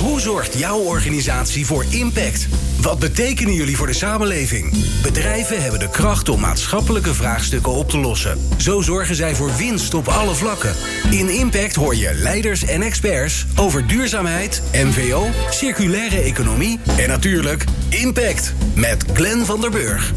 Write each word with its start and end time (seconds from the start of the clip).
Hoe 0.00 0.20
zorgt 0.20 0.58
jouw 0.58 0.78
organisatie 0.78 1.66
voor 1.66 1.84
impact? 1.90 2.48
Wat 2.80 2.98
betekenen 2.98 3.54
jullie 3.54 3.76
voor 3.76 3.86
de 3.86 3.92
samenleving? 3.92 4.72
Bedrijven 5.02 5.62
hebben 5.62 5.80
de 5.80 5.90
kracht 5.90 6.28
om 6.28 6.40
maatschappelijke 6.40 7.14
vraagstukken 7.14 7.72
op 7.72 7.90
te 7.90 7.98
lossen. 7.98 8.38
Zo 8.56 8.80
zorgen 8.80 9.14
zij 9.14 9.34
voor 9.34 9.56
winst 9.56 9.94
op 9.94 10.08
alle 10.08 10.34
vlakken. 10.34 10.74
In 11.10 11.28
Impact 11.28 11.74
hoor 11.74 11.96
je 11.96 12.14
leiders 12.14 12.64
en 12.64 12.82
experts 12.82 13.46
over 13.56 13.86
duurzaamheid, 13.86 14.62
MVO, 14.72 15.26
circulaire 15.50 16.20
economie 16.20 16.78
en 16.98 17.08
natuurlijk 17.08 17.64
Impact 17.88 18.54
met 18.74 19.04
Glenn 19.12 19.44
van 19.44 19.60
der 19.60 19.70
Burg. 19.70 20.12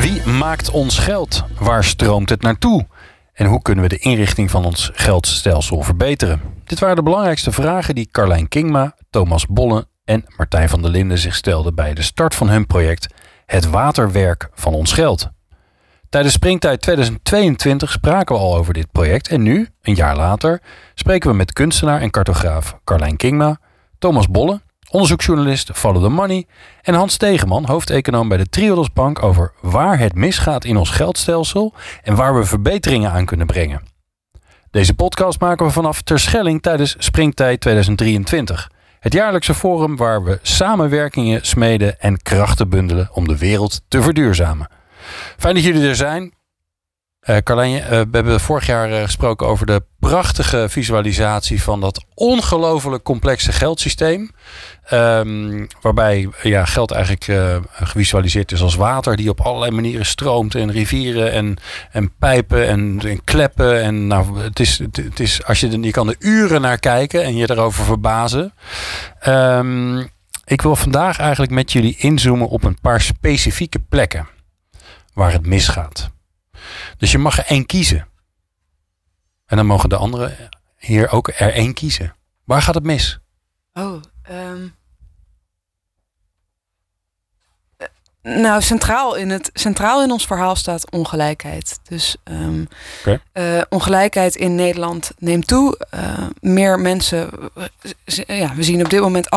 Wie 0.00 0.26
maakt 0.26 0.70
ons 0.70 0.98
geld? 0.98 1.44
Waar 1.58 1.84
stroomt 1.84 2.30
het 2.30 2.42
naartoe? 2.42 2.86
En 3.32 3.46
hoe 3.46 3.62
kunnen 3.62 3.84
we 3.84 3.90
de 3.90 3.98
inrichting 3.98 4.50
van 4.50 4.64
ons 4.64 4.90
geldstelsel 4.94 5.82
verbeteren? 5.82 6.55
Dit 6.66 6.78
waren 6.78 6.96
de 6.96 7.02
belangrijkste 7.02 7.52
vragen 7.52 7.94
die 7.94 8.08
Carlijn 8.10 8.48
Kingma, 8.48 8.94
Thomas 9.10 9.46
Bolle 9.46 9.86
en 10.04 10.24
Martijn 10.36 10.68
van 10.68 10.82
der 10.82 10.90
Linden 10.90 11.18
zich 11.18 11.34
stelden 11.34 11.74
bij 11.74 11.94
de 11.94 12.02
start 12.02 12.34
van 12.34 12.48
hun 12.48 12.66
project 12.66 13.14
Het 13.46 13.70
Waterwerk 13.70 14.48
van 14.54 14.74
ons 14.74 14.92
Geld. 14.92 15.28
Tijdens 16.08 16.34
Springtijd 16.34 16.80
2022 16.80 17.90
spraken 17.90 18.34
we 18.34 18.40
al 18.40 18.56
over 18.56 18.74
dit 18.74 18.92
project 18.92 19.28
en 19.28 19.42
nu, 19.42 19.68
een 19.82 19.94
jaar 19.94 20.16
later, 20.16 20.62
spreken 20.94 21.30
we 21.30 21.36
met 21.36 21.52
kunstenaar 21.52 22.00
en 22.00 22.10
cartograaf 22.10 22.78
Carlijn 22.84 23.16
Kingma, 23.16 23.58
Thomas 23.98 24.28
Bolle 24.28 24.60
onderzoeksjournalist 24.90 25.70
Follow 25.72 26.02
the 26.02 26.08
Money 26.08 26.46
en 26.82 26.94
Hans 26.94 27.16
Tegeman, 27.16 27.64
hoofdeconoom 27.64 28.28
bij 28.28 28.38
de 28.38 28.48
Triodos 28.48 28.92
Bank, 28.92 29.22
over 29.22 29.52
waar 29.60 29.98
het 29.98 30.14
misgaat 30.14 30.64
in 30.64 30.76
ons 30.76 30.90
geldstelsel 30.90 31.74
en 32.02 32.14
waar 32.14 32.34
we 32.34 32.44
verbeteringen 32.44 33.10
aan 33.10 33.24
kunnen 33.24 33.46
brengen. 33.46 33.95
Deze 34.70 34.94
podcast 34.94 35.40
maken 35.40 35.66
we 35.66 35.72
vanaf 35.72 36.02
Terschelling 36.02 36.62
tijdens 36.62 36.96
Springtijd 36.98 37.60
2023. 37.60 38.70
Het 39.00 39.12
jaarlijkse 39.12 39.54
forum 39.54 39.96
waar 39.96 40.24
we 40.24 40.38
samenwerkingen 40.42 41.46
smeden 41.46 42.00
en 42.00 42.22
krachten 42.22 42.68
bundelen 42.68 43.08
om 43.12 43.28
de 43.28 43.38
wereld 43.38 43.80
te 43.88 44.02
verduurzamen. 44.02 44.68
Fijn 45.36 45.54
dat 45.54 45.64
jullie 45.64 45.88
er 45.88 45.96
zijn. 45.96 46.35
Uh, 47.26 47.36
Carlijn, 47.36 47.82
uh, 47.82 47.88
we 47.88 48.08
hebben 48.10 48.40
vorig 48.40 48.66
jaar 48.66 48.90
uh, 48.90 49.02
gesproken 49.02 49.46
over 49.46 49.66
de 49.66 49.82
prachtige 49.98 50.66
visualisatie 50.68 51.62
van 51.62 51.80
dat 51.80 52.04
ongelooflijk 52.14 53.02
complexe 53.02 53.52
geldsysteem. 53.52 54.30
Um, 54.92 55.66
waarbij 55.80 56.28
ja, 56.42 56.64
geld 56.64 56.90
eigenlijk 56.90 57.60
gevisualiseerd 57.70 58.52
is 58.52 58.62
als 58.62 58.74
water 58.74 59.16
die 59.16 59.28
op 59.28 59.40
allerlei 59.40 59.70
manieren 59.70 60.06
stroomt. 60.06 60.54
En 60.54 60.72
rivieren 60.72 61.32
en, 61.32 61.56
en 61.90 62.12
pijpen 62.18 62.68
en, 62.68 63.00
en 63.04 63.24
kleppen. 63.24 63.82
En 63.82 64.06
nou, 64.06 64.40
het 64.40 64.60
is, 64.60 64.78
het 64.78 65.20
is, 65.20 65.44
als 65.44 65.60
je, 65.60 65.80
je 65.80 65.90
kan 65.90 66.08
er 66.08 66.16
uren 66.18 66.60
naar 66.60 66.78
kijken 66.78 67.22
en 67.22 67.36
je 67.36 67.50
erover 67.50 67.84
verbazen. 67.84 68.52
Um, 69.28 70.10
ik 70.44 70.62
wil 70.62 70.76
vandaag 70.76 71.18
eigenlijk 71.18 71.52
met 71.52 71.72
jullie 71.72 71.96
inzoomen 71.98 72.48
op 72.48 72.64
een 72.64 72.80
paar 72.80 73.00
specifieke 73.00 73.78
plekken 73.78 74.28
waar 75.12 75.32
het 75.32 75.46
misgaat. 75.46 76.14
Dus 76.98 77.12
je 77.12 77.18
mag 77.18 77.38
er 77.38 77.46
één 77.46 77.66
kiezen. 77.66 78.08
En 79.46 79.56
dan 79.56 79.66
mogen 79.66 79.88
de 79.88 79.96
anderen 79.96 80.50
hier 80.76 81.10
ook 81.10 81.28
er 81.28 81.52
één 81.52 81.74
kiezen. 81.74 82.14
Waar 82.44 82.62
gaat 82.62 82.74
het 82.74 82.84
mis? 82.84 83.18
Oh, 83.72 84.02
um... 84.30 84.74
Nou, 88.34 88.62
centraal 88.62 89.14
in, 89.14 89.30
het, 89.30 89.50
centraal 89.54 90.02
in 90.02 90.10
ons 90.10 90.26
verhaal 90.26 90.56
staat 90.56 90.90
ongelijkheid. 90.90 91.78
Dus 91.88 92.16
um, 92.24 92.68
okay. 93.00 93.20
uh, 93.32 93.62
ongelijkheid 93.68 94.36
in 94.36 94.54
Nederland 94.54 95.10
neemt 95.18 95.46
toe. 95.46 95.78
Uh, 95.94 96.26
meer 96.40 96.80
mensen. 96.80 97.30
Ja, 98.26 98.54
we 98.54 98.62
zien 98.62 98.84
op 98.84 98.90
dit 98.90 99.00
moment 99.00 99.28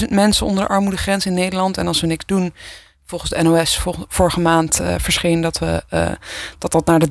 825.000 0.00 0.08
mensen 0.08 0.46
onder 0.46 0.64
de 0.64 0.70
armoedegrens 0.70 1.26
in 1.26 1.34
Nederland. 1.34 1.78
En 1.78 1.86
als 1.86 2.00
we 2.00 2.06
niks 2.06 2.26
doen, 2.26 2.54
volgens 3.06 3.30
de 3.30 3.42
NOS 3.42 3.80
vorige 4.08 4.40
maand 4.40 4.80
uh, 4.80 4.94
verscheen 4.98 5.40
dat, 5.40 5.58
we, 5.58 5.82
uh, 5.90 6.08
dat, 6.58 6.72
dat, 6.72 6.86
naar 6.86 6.98
de, 6.98 7.10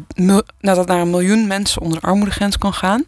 dat 0.60 0.76
dat 0.76 0.88
naar 0.88 1.00
een 1.00 1.10
miljoen 1.10 1.48
mensen 1.48 1.82
onder 1.82 2.02
de 2.02 2.08
armoedegrens 2.08 2.58
kan 2.58 2.74
gaan. 2.74 3.06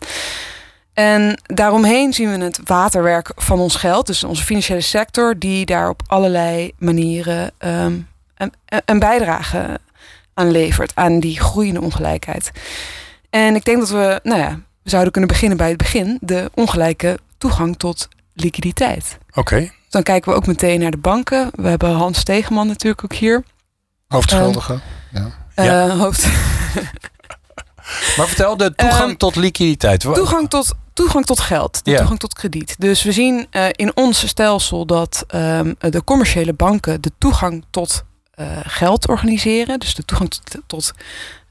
En 0.93 1.41
daaromheen 1.43 2.13
zien 2.13 2.31
we 2.31 2.43
het 2.43 2.59
waterwerk 2.63 3.31
van 3.35 3.59
ons 3.59 3.75
geld, 3.75 4.07
dus 4.07 4.23
onze 4.23 4.43
financiële 4.43 4.81
sector, 4.81 5.39
die 5.39 5.65
daar 5.65 5.89
op 5.89 6.01
allerlei 6.07 6.71
manieren 6.77 7.51
um, 7.59 8.07
een, 8.37 8.53
een 8.85 8.99
bijdrage 8.99 9.79
aan 10.33 10.51
levert 10.51 10.91
aan 10.95 11.19
die 11.19 11.39
groeiende 11.39 11.81
ongelijkheid. 11.81 12.51
En 13.29 13.55
ik 13.55 13.65
denk 13.65 13.79
dat 13.79 13.89
we, 13.89 14.19
nou 14.23 14.39
ja, 14.39 14.59
we 14.83 14.89
zouden 14.89 15.11
kunnen 15.11 15.29
beginnen 15.29 15.57
bij 15.57 15.69
het 15.69 15.77
begin, 15.77 16.17
de 16.21 16.51
ongelijke 16.53 17.19
toegang 17.37 17.77
tot 17.77 18.07
liquiditeit. 18.33 19.17
Oké. 19.33 19.71
Dan 19.95 20.03
kijken 20.03 20.31
we 20.31 20.37
ook 20.37 20.47
meteen 20.47 20.79
naar 20.79 20.91
de 20.91 20.97
banken. 20.97 21.49
We 21.53 21.67
hebben 21.67 21.91
Hans 21.91 22.23
Tegeman 22.23 22.67
natuurlijk 22.67 23.03
ook 23.03 23.13
hier. 23.13 23.43
Hoofdschuldige. 24.07 24.73
Uh, 24.73 24.79
ja. 25.11 25.31
Uh, 25.55 25.65
ja. 25.65 25.97
Hoofd... 25.97 26.27
maar 28.17 28.27
vertel 28.27 28.57
de 28.57 28.75
toegang 28.75 29.11
uh, 29.11 29.15
tot 29.15 29.35
liquiditeit. 29.35 29.99
Toegang 29.99 30.49
tot, 30.49 30.73
toegang 30.93 31.25
tot 31.25 31.39
geld, 31.39 31.85
de 31.85 31.91
ja. 31.91 31.97
toegang 31.97 32.19
tot 32.19 32.33
krediet. 32.33 32.75
Dus 32.77 33.03
we 33.03 33.11
zien 33.11 33.47
uh, 33.51 33.65
in 33.71 33.95
ons 33.95 34.27
stelsel 34.27 34.85
dat 34.85 35.25
um, 35.35 35.75
de 35.79 36.03
commerciële 36.03 36.53
banken 36.53 37.01
de 37.01 37.11
toegang 37.17 37.65
tot 37.69 38.03
uh, 38.35 38.47
geld 38.63 39.07
organiseren. 39.07 39.79
Dus 39.79 39.95
de 39.95 40.05
toegang 40.05 40.29
tot, 40.29 40.61
tot 40.67 40.93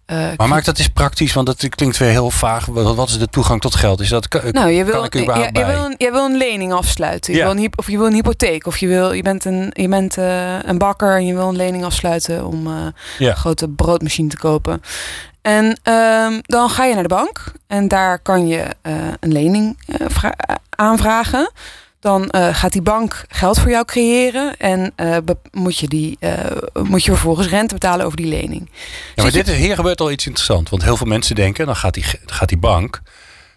uh, 0.06 0.28
maar 0.37 0.48
maak 0.48 0.65
dat 0.65 0.78
eens 0.78 0.88
praktisch, 0.88 1.32
want 1.32 1.47
dat 1.47 1.69
klinkt 1.69 1.97
weer 1.97 2.09
heel 2.09 2.31
vaag. 2.31 2.66
Wat 2.66 3.09
is 3.09 3.19
de 3.19 3.28
toegang 3.28 3.60
tot 3.60 3.75
geld? 3.75 4.00
Is 4.00 4.09
dat 4.09 4.28
nou, 4.50 4.70
je 4.70 4.84
wil, 4.84 4.94
kan 4.94 5.04
ik 5.04 5.16
überhaupt 5.16 5.56
je, 5.56 5.59
je, 5.59 5.66
wil 5.66 5.84
een, 5.84 5.94
je 5.98 6.10
wil 6.10 6.25
een 6.25 6.37
lening 6.37 6.72
afsluiten. 6.72 7.32
Je 7.32 7.38
ja. 7.38 7.44
wil 7.44 7.65
een, 7.65 7.72
of 7.76 7.91
je 7.91 7.97
wil 7.97 8.06
een 8.06 8.12
hypotheek. 8.12 8.66
Of 8.66 8.76
je, 8.76 8.87
wil, 8.87 9.12
je 9.12 9.22
bent, 9.22 9.44
een, 9.44 9.70
je 9.72 9.88
bent 9.88 10.19
uh, 10.19 10.62
een 10.62 10.78
bakker 10.78 11.16
en 11.16 11.26
je 11.26 11.34
wil 11.34 11.48
een 11.48 11.56
lening 11.56 11.84
afsluiten 11.84 12.47
om 12.47 12.69
ja. 13.19 13.31
een 13.31 13.37
grote 13.37 13.69
broodmachine 13.69 14.28
te 14.28 14.38
kopen. 14.38 14.82
En 15.42 15.65
um, 15.65 16.41
dan 16.42 16.71
ga 16.71 16.84
je 16.84 16.94
naar 16.94 17.03
de 17.03 17.09
bank 17.09 17.53
en 17.66 17.88
daar 17.88 18.19
kan 18.19 18.47
je 18.47 18.66
een 19.21 19.32
lening 19.32 19.78
aanvragen 20.71 21.50
dan 22.04 22.28
uh, 22.31 22.54
gaat 22.54 22.72
die 22.72 22.82
bank 22.82 23.25
geld 23.28 23.59
voor 23.60 23.70
jou 23.70 23.84
creëren 23.84 24.56
en 24.56 24.92
uh, 24.97 25.16
moet, 25.53 25.78
je 25.78 25.88
die, 25.88 26.16
uh, 26.20 26.32
moet 26.82 27.04
je 27.04 27.10
vervolgens 27.10 27.48
rente 27.48 27.75
betalen 27.75 28.06
over 28.06 28.16
die 28.16 28.26
lening. 28.26 28.70
Ja, 29.15 29.22
maar 29.22 29.32
dit, 29.32 29.50
hier 29.50 29.75
gebeurt 29.75 30.00
al 30.00 30.10
iets 30.10 30.26
interessants. 30.26 30.70
Want 30.70 30.82
heel 30.82 30.97
veel 30.97 31.06
mensen 31.06 31.34
denken, 31.34 31.66
dan 31.66 31.76
gaat 31.76 31.94
die, 31.94 32.04
gaat 32.26 32.48
die 32.48 32.59
bank, 32.59 33.03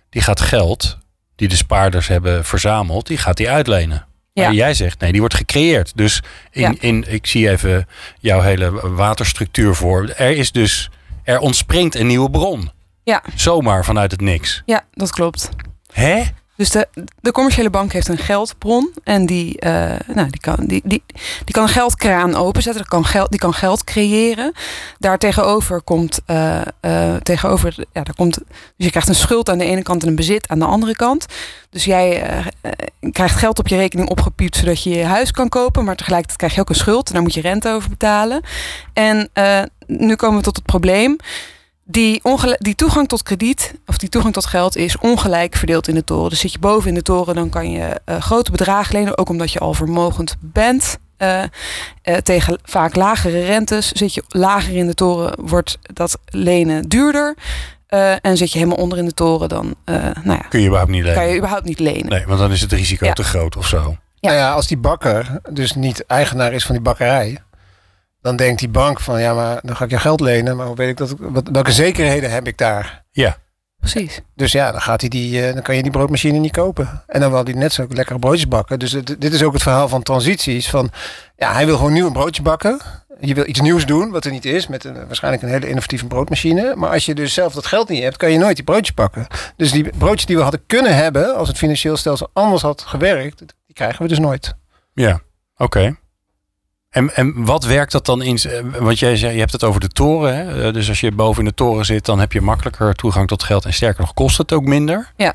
die 0.10 0.22
gaat 0.22 0.42
geld 0.42 0.98
die 1.36 1.48
de 1.48 1.56
spaarders 1.56 2.08
hebben 2.08 2.46
verzameld, 2.46 3.08
die 3.08 3.18
gaat 3.18 3.38
die 3.38 3.50
uitlenen. 3.50 4.06
Ja. 4.34 4.44
Maar 4.44 4.54
jij 4.54 4.74
zegt, 4.74 5.00
nee, 5.00 5.12
die 5.12 5.20
wordt 5.20 5.36
gecreëerd. 5.36 5.92
Dus 5.96 6.24
in, 6.52 6.62
ja. 6.62 6.74
in, 6.80 7.06
ik 7.08 7.28
zie 7.28 7.50
even 7.50 7.88
jouw 8.20 8.42
hele 8.42 8.96
waterstructuur 8.96 9.76
voor. 9.76 10.10
Er 10.10 10.38
is 10.38 10.52
dus, 10.52 10.90
er 11.24 11.40
ontspringt 11.40 11.96
een 11.96 12.08
nieuwe 12.08 12.30
bron. 12.30 12.72
Ja. 13.04 13.24
Zomaar 13.36 13.86
vanuit 13.86 14.12
het 14.12 14.22
niks. 14.22 14.64
Ja, 14.66 14.86
dat 14.92 15.12
klopt. 15.12 15.50
Hè? 15.94 16.24
Dus 16.58 16.70
de, 16.70 16.88
de 17.22 17.32
commerciële 17.32 17.70
bank 17.70 17.92
heeft 17.92 18.08
een 18.08 18.18
geldbron 18.18 18.94
en 19.04 19.26
die, 19.26 19.66
uh, 19.66 19.72
nou, 20.14 20.30
die, 20.30 20.40
kan, 20.40 20.56
die, 20.60 20.82
die, 20.84 21.04
die 21.44 21.54
kan 21.54 21.64
een 21.64 21.70
geldkraan 21.70 22.36
openzetten, 22.36 22.82
die 22.82 22.92
kan 22.92 23.06
geld, 23.06 23.30
die 23.30 23.40
kan 23.40 23.54
geld 23.54 23.84
creëren. 23.84 24.52
Daar 25.00 25.18
tegenover 25.18 25.82
komt, 25.82 26.20
uh, 26.28 26.62
uh, 26.82 27.16
tegenover, 27.16 27.76
ja, 27.78 28.04
daar 28.04 28.16
komt, 28.16 28.38
dus 28.38 28.86
je 28.86 28.90
krijgt 28.90 29.10
een 29.10 29.16
schuld 29.16 29.50
aan 29.50 29.58
de 29.58 29.66
ene 29.66 29.82
kant 29.82 30.02
en 30.02 30.08
een 30.08 30.16
bezit 30.16 30.48
aan 30.48 30.60
de 30.60 30.66
andere 30.66 30.96
kant. 30.96 31.26
Dus 31.70 31.86
jij 31.86 32.24
krijgt 33.12 33.36
geld 33.36 33.60
op 33.60 33.68
je 33.68 33.76
rekening 33.76 34.10
opgepiept 34.10 34.56
zodat 34.56 34.84
je 34.84 34.90
je 34.90 35.04
huis 35.04 35.32
kan 35.32 35.50
kopen, 35.50 35.84
maar 35.84 35.96
tegelijkertijd 35.96 36.38
krijg 36.38 36.56
je 36.56 36.62
ook 36.62 36.70
een 36.70 36.76
schuld 36.76 37.08
en 37.08 37.14
daar 37.14 37.22
moet 37.22 37.34
je 37.34 37.42
rente 37.42 37.70
over 37.70 37.90
betalen. 37.90 38.42
En 38.94 39.30
nu 39.86 40.16
komen 40.16 40.38
we 40.38 40.44
tot 40.44 40.56
het 40.56 40.66
probleem 40.66 41.18
die, 41.88 42.22
die 42.58 42.76
toegang 42.76 43.08
tot 43.08 43.24
krediet 43.24 43.74
of 43.86 43.98
die 43.98 44.10
toegang 44.10 44.34
tot 44.34 44.46
geld 44.46 44.76
is 44.76 44.98
ongelijk 44.98 45.56
verdeeld 45.56 45.88
in 45.88 45.96
de 45.96 46.04
toren. 46.04 46.30
Dus 46.30 46.40
zit 46.40 46.52
je 46.52 46.60
boven 46.60 46.90
in 46.90 46.94
de 46.94 47.02
toren, 47.02 47.36
dan 47.36 47.50
kan 47.50 47.72
je 47.72 48.02
uh, 48.06 48.22
grote 48.22 48.52
bedragen 48.52 48.96
lenen, 48.96 49.18
ook 49.18 49.30
omdat 49.30 49.52
je 49.52 49.60
al 49.60 49.74
vermogend 49.74 50.36
bent. 50.40 50.98
Uh, 51.18 51.44
uh, 52.04 52.16
tegen 52.16 52.60
vaak 52.64 52.96
lagere 52.96 53.46
rentes. 53.46 53.92
Zit 53.92 54.14
je 54.14 54.24
lager 54.28 54.76
in 54.76 54.88
de 54.88 54.94
toren, 54.94 55.46
wordt 55.46 55.78
dat 55.82 56.20
lenen 56.26 56.84
duurder. 56.84 57.36
en 58.22 58.38
zit 58.38 58.52
je 58.52 58.58
helemaal 58.58 58.84
onder 58.84 58.98
in 58.98 59.06
de 59.06 59.14
toren, 59.14 59.50
dan 59.50 59.76
nou 59.86 60.14
ja, 60.24 60.46
kun 60.50 60.60
je 60.60 60.66
überhaupt 60.66 60.92
niet 60.92 61.04
lenen. 61.04 61.18
Kan 61.18 61.30
je 61.30 61.38
überhaupt 61.38 61.66
niet 61.66 61.80
lenen. 61.80 62.10
Nee, 62.10 62.26
want 62.26 62.40
dan 62.40 62.52
is 62.52 62.62
het 62.62 62.72
risico 62.72 63.06
ja. 63.06 63.14
te 63.14 63.24
groot 63.24 63.58
of 63.58 63.68
zo. 63.68 63.98
Ja. 64.20 64.30
Nou 64.30 64.36
ja, 64.36 64.52
als 64.52 64.68
die 64.68 64.78
bakker 64.78 65.40
dus 65.50 65.76
niet 65.76 66.06
eigenaar 66.06 66.54
is 66.54 66.66
van 66.66 66.76
die 66.76 66.84
bakkerij, 66.84 67.38
dan 68.22 68.36
denkt 68.36 68.60
die 68.60 68.70
bank 68.70 69.00
van 69.00 69.22
ja, 69.22 69.34
maar 69.34 69.60
dan 69.64 69.76
ga 69.76 69.84
ik 69.86 69.90
je 69.90 70.00
geld 70.00 70.20
lenen. 70.20 70.56
Maar 70.58 70.66
hoe 70.68 70.76
weet 70.76 70.90
ik 70.90 70.98
dat? 70.98 71.14
Wat, 71.20 71.50
welke 71.52 71.72
zekerheden 71.72 72.32
heb 72.32 72.48
ik 72.48 72.58
daar? 72.58 73.04
Ja. 73.12 73.38
precies. 73.80 74.22
Dus 74.36 74.52
ja, 74.52 74.72
dan, 74.72 74.82
gaat 74.82 75.02
hij 75.02 75.10
die, 75.10 75.46
eh, 75.48 75.54
dan 75.54 75.62
kan 75.62 75.76
je 75.76 75.82
die 75.82 75.92
broodmachine 75.92 76.38
niet 76.38 76.52
kopen. 76.52 77.04
En 77.08 77.20
dan 77.20 77.32
wil 77.32 77.44
hij 77.44 77.54
net 77.54 77.74
zo 77.74 77.86
lekkere 77.90 78.20
broodjes 78.20 78.48
bakken. 78.48 78.80
Dus 78.80 78.92
het- 78.92 79.16
dit 79.20 79.34
is 79.34 79.44
ook 79.44 79.54
het 79.54 79.62
verhaal 79.62 79.88
van 79.90 80.04
transities. 80.04 80.70
Van, 80.70 80.90
ja, 81.36 81.54
hij 81.54 81.66
wil 81.66 81.78
gewoon 81.78 81.94
nieuw 81.94 82.06
een 82.08 82.14
broodje 82.14 82.42
bakken. 82.42 82.80
Je 83.20 83.34
wil 83.34 83.48
iets 83.48 83.60
nieuws 83.62 83.86
doen, 83.86 84.12
wat 84.12 84.26
er 84.26 84.32
niet 84.32 84.46
is. 84.46 84.68
Met 84.68 84.84
een, 84.84 85.06
waarschijnlijk 85.06 85.44
een 85.44 85.50
hele 85.50 85.68
innovatieve 85.68 86.06
broodmachine. 86.08 86.76
Maar 86.76 86.90
als 86.90 87.06
je 87.06 87.16
dus 87.16 87.34
zelf 87.34 87.54
dat 87.54 87.66
geld 87.66 87.90
niet 87.90 88.04
hebt, 88.04 88.18
kan 88.18 88.32
je 88.32 88.38
nooit 88.38 88.56
die 88.56 88.66
broodjes 88.66 88.94
bakken. 88.96 89.28
Dus 89.56 89.72
die 89.72 89.90
broodjes 89.98 90.26
die 90.26 90.36
we 90.36 90.42
hadden 90.42 90.64
kunnen 90.68 90.96
hebben, 90.96 91.36
als 91.36 91.48
het 91.48 91.58
financieel 91.58 91.98
stelsel 91.98 92.30
anders 92.34 92.62
had 92.62 92.82
gewerkt, 92.82 93.38
die 93.40 93.76
krijgen 93.76 94.02
we 94.02 94.08
dus 94.08 94.20
nooit. 94.20 94.56
Ja, 94.94 95.20
oké. 95.58 95.96
En, 96.98 97.16
en 97.16 97.46
wat 97.46 97.64
werkt 97.64 97.92
dat 97.92 98.06
dan 98.06 98.22
in? 98.22 98.38
eh, 98.38 98.62
Want 98.80 99.00
jij 99.00 99.16
zei, 99.16 99.34
je 99.34 99.40
hebt 99.40 99.52
het 99.52 99.64
over 99.64 99.80
de 99.80 99.88
toren. 99.88 100.36
Hè? 100.36 100.68
Eh, 100.68 100.74
Dus 100.74 100.90
als 100.90 101.00
je 101.00 101.12
boven 101.12 101.44
in 101.44 101.50
de 101.50 101.56
toren 101.56 101.86
zit, 101.86 102.06
dan 102.06 102.20
heb 102.20 102.32
je 102.32 102.42
makkelijker 102.42 102.94
toegang 102.96 103.28
tot 103.28 103.44
geld. 103.44 103.66
En 103.66 103.74
sterker 103.74 104.02
nog, 104.02 104.14
kost 104.14 104.38
het 104.38 104.54
ook 104.54 104.64
minder. 104.66 105.12
Ja. 105.16 105.34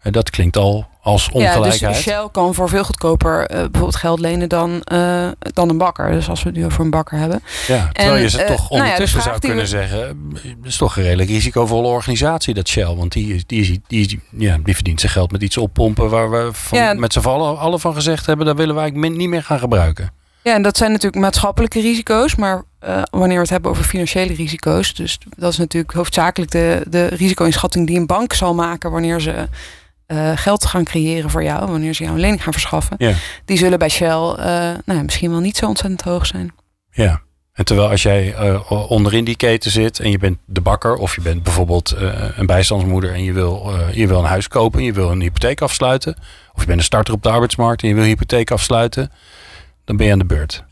En 0.00 0.12
dat 0.12 0.30
klinkt 0.30 0.56
al 0.56 0.86
als 1.02 1.24
Ja, 1.24 1.32
ongelijkheid. 1.32 1.94
dus 1.94 2.02
Shell 2.02 2.28
kan 2.32 2.54
voor 2.54 2.68
veel 2.68 2.84
goedkoper 2.84 3.46
eh, 3.46 3.56
bijvoorbeeld 3.56 3.96
geld 3.96 4.20
lenen 4.20 4.48
dan, 4.48 4.82
eh, 4.82 5.28
dan 5.40 5.68
een 5.68 5.78
bakker. 5.78 6.10
Dus 6.10 6.28
als 6.28 6.42
we 6.42 6.48
het 6.48 6.58
nu 6.58 6.64
over 6.64 6.80
een 6.80 6.90
bakker 6.90 7.18
hebben. 7.18 7.42
ja, 7.66 7.88
terwijl 7.92 8.16
en, 8.16 8.22
je 8.22 8.28
ze 8.28 8.42
eh, 8.42 8.46
toch 8.56 8.70
nou 8.70 8.74
ja, 8.74 8.78
de 8.82 8.84
ondertussen 8.84 9.22
zou 9.22 9.32
die 9.40 9.40
kunnen 9.48 9.64
we- 9.64 9.70
zeggen. 9.70 10.30
Het 10.34 10.56
is 10.62 10.76
toch 10.76 10.96
een 10.96 11.02
redelijk 11.02 11.28
risicovolle 11.30 11.86
organisatie, 11.88 12.54
dat 12.54 12.68
Shell. 12.68 12.94
Want 12.94 13.12
die, 13.12 13.42
die, 13.46 13.82
die, 13.86 14.06
is- 14.06 14.16
ja, 14.38 14.58
die 14.64 14.74
verdient 14.74 15.00
zijn 15.00 15.12
geld 15.12 15.32
met 15.32 15.42
iets 15.42 15.56
oppompen 15.56 16.10
waar 16.10 16.30
we 16.30 16.48
van, 16.52 16.78
Ja. 16.78 16.94
met 16.94 17.12
z'n 17.12 17.18
allen, 17.20 17.58
allen 17.58 17.80
van 17.80 17.94
gezegd 17.94 18.26
hebben. 18.26 18.46
Daar 18.46 18.56
willen 18.56 18.74
wij 18.74 18.90
niet 18.90 19.28
meer 19.28 19.42
gaan 19.42 19.58
gebruiken. 19.58 20.12
Ja, 20.42 20.54
en 20.54 20.62
dat 20.62 20.76
zijn 20.76 20.90
natuurlijk 20.90 21.22
maatschappelijke 21.22 21.80
risico's. 21.80 22.34
Maar 22.34 22.62
eh, 22.78 23.02
wanneer 23.10 23.34
we 23.34 23.42
het 23.42 23.50
hebben 23.50 23.70
over 23.70 23.84
financiële 23.84 24.34
risico's. 24.34 24.94
Dus 24.94 25.18
dat 25.36 25.52
is 25.52 25.58
natuurlijk 25.58 25.92
hoofdzakelijk 25.92 26.50
de, 26.50 26.82
de 26.88 27.06
risico-inschatting 27.06 27.86
die 27.86 27.98
een 27.98 28.06
bank 28.06 28.32
zal 28.32 28.54
maken 28.54 28.90
wanneer 28.90 29.20
ze 29.20 29.48
eh, 30.06 30.32
geld 30.34 30.66
gaan 30.66 30.84
creëren 30.84 31.30
voor 31.30 31.42
jou. 31.42 31.70
Wanneer 31.70 31.94
ze 31.94 32.02
jou 32.02 32.14
een 32.14 32.20
lening 32.20 32.42
gaan 32.42 32.52
verschaffen. 32.52 32.96
Ja. 32.98 33.12
Die 33.44 33.58
zullen 33.58 33.78
bij 33.78 33.88
Shell 33.88 34.08
eh, 34.08 34.44
nou 34.84 34.98
ja, 34.98 35.02
misschien 35.02 35.30
wel 35.30 35.40
niet 35.40 35.56
zo 35.56 35.66
ontzettend 35.66 36.02
hoog 36.02 36.26
zijn. 36.26 36.52
Ja. 36.90 37.20
En 37.52 37.64
terwijl 37.64 37.88
als 37.88 38.02
jij 38.02 38.34
onderin 38.68 39.24
die 39.24 39.36
keten 39.36 39.70
zit 39.70 40.00
en 40.00 40.10
je 40.10 40.18
bent 40.18 40.38
de 40.44 40.60
bakker 40.60 40.94
of 40.94 41.14
je 41.14 41.20
bent 41.20 41.42
bijvoorbeeld 41.42 41.94
een 42.36 42.46
bijstandsmoeder 42.46 43.12
en 43.12 43.24
je 43.24 43.32
wil, 43.32 43.72
je 43.92 44.06
wil 44.06 44.18
een 44.18 44.24
huis 44.24 44.48
kopen 44.48 44.78
en 44.78 44.84
je 44.84 44.92
wil 44.92 45.10
een 45.10 45.20
hypotheek 45.20 45.60
afsluiten. 45.60 46.16
Of 46.54 46.60
je 46.60 46.66
bent 46.66 46.78
een 46.78 46.84
starter 46.84 47.14
op 47.14 47.22
de 47.22 47.30
arbeidsmarkt 47.30 47.82
en 47.82 47.88
je 47.88 47.94
wil 47.94 48.02
een 48.02 48.08
hypotheek 48.08 48.50
afsluiten. 48.50 49.10
Dan 49.90 49.98
ben 49.98 50.06
je 50.08 50.12
aan 50.12 50.18
de 50.18 50.24
beurt. 50.34 50.64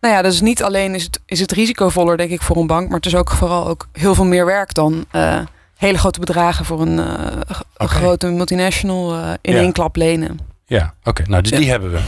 Nou 0.00 0.14
ja, 0.14 0.22
dus 0.22 0.40
niet 0.40 0.62
alleen 0.62 0.94
is 0.94 1.02
het, 1.02 1.20
is 1.26 1.40
het 1.40 1.52
risicovoller, 1.52 2.16
denk 2.16 2.30
ik, 2.30 2.42
voor 2.42 2.56
een 2.56 2.66
bank. 2.66 2.86
Maar 2.88 2.96
het 2.96 3.06
is 3.06 3.14
ook 3.14 3.30
vooral 3.30 3.66
ook 3.68 3.88
heel 3.92 4.14
veel 4.14 4.24
meer 4.24 4.46
werk 4.46 4.74
dan 4.74 5.04
eh, 5.10 5.40
hele 5.76 5.98
grote 5.98 6.20
bedragen 6.20 6.64
voor 6.64 6.80
een, 6.80 6.98
eh, 6.98 7.56
grote 7.76 8.26
multinational 8.26 9.14
eh, 9.14 9.32
in 9.40 9.52
Ja. 9.54 9.60
één 9.60 9.72
klap 9.72 9.96
lenen. 9.96 10.38
Ja, 10.66 10.94
oké. 11.04 11.22
Nou, 11.26 11.42
dus 11.42 11.50
Ja. 11.50 11.58
die 11.58 11.70
hebben 11.70 11.90
we. 11.92 12.00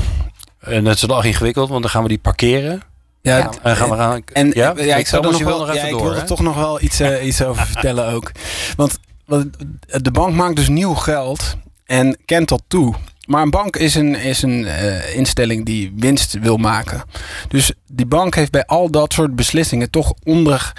En 0.61 0.85
dat 0.85 0.95
is 0.95 1.03
wel 1.03 1.23
ingewikkeld, 1.25 1.69
want 1.69 1.83
dan 1.83 1.91
gaan 1.91 2.03
we 2.03 2.09
die 2.09 2.19
parkeren. 2.19 2.83
Ja, 3.23 3.37
Ja. 3.37 3.51
En 3.63 3.77
gaan 3.77 3.91
we 3.91 3.97
gaan. 3.97 4.23
En 4.33 4.51
ja, 4.55 4.73
ja, 4.77 4.97
ik 4.97 5.07
zou 5.07 5.25
er 5.25 5.31
nog 5.31 5.39
wil 5.39 5.49
wel, 5.49 5.59
nog 5.59 5.67
ja, 5.69 5.75
even 5.75 5.87
ik 5.87 5.93
door. 5.93 6.03
wil 6.03 6.13
er 6.13 6.21
hè? 6.21 6.27
toch 6.27 6.41
nog 6.41 6.57
wel 6.57 6.81
iets, 6.83 7.01
iets 7.01 7.43
over 7.43 7.67
vertellen 7.67 8.13
ook. 8.13 8.33
Want 8.77 8.99
wat- 9.27 9.47
de 9.87 10.11
bank 10.11 10.35
maakt 10.35 10.57
dus 10.57 10.69
nieuw 10.69 10.95
geld 10.95 11.57
en 11.85 12.17
kent 12.25 12.49
dat 12.49 12.63
toe. 12.69 12.95
Maar 13.27 13.43
een 13.43 13.51
bank 13.51 13.77
is 13.77 13.95
een, 13.95 14.15
is 14.15 14.43
een 14.43 14.67
eh, 14.67 15.17
instelling 15.17 15.65
die 15.65 15.93
winst 15.97 16.39
wil 16.41 16.57
maken. 16.57 17.03
Dus 17.49 17.73
die 17.87 18.07
bank 18.07 18.35
heeft 18.35 18.51
bij 18.51 18.65
al 18.65 18.91
dat 18.91 19.13
soort 19.13 19.37
beslissingen 19.37 19.91
toch 19.91 20.15
onder, 20.25 20.73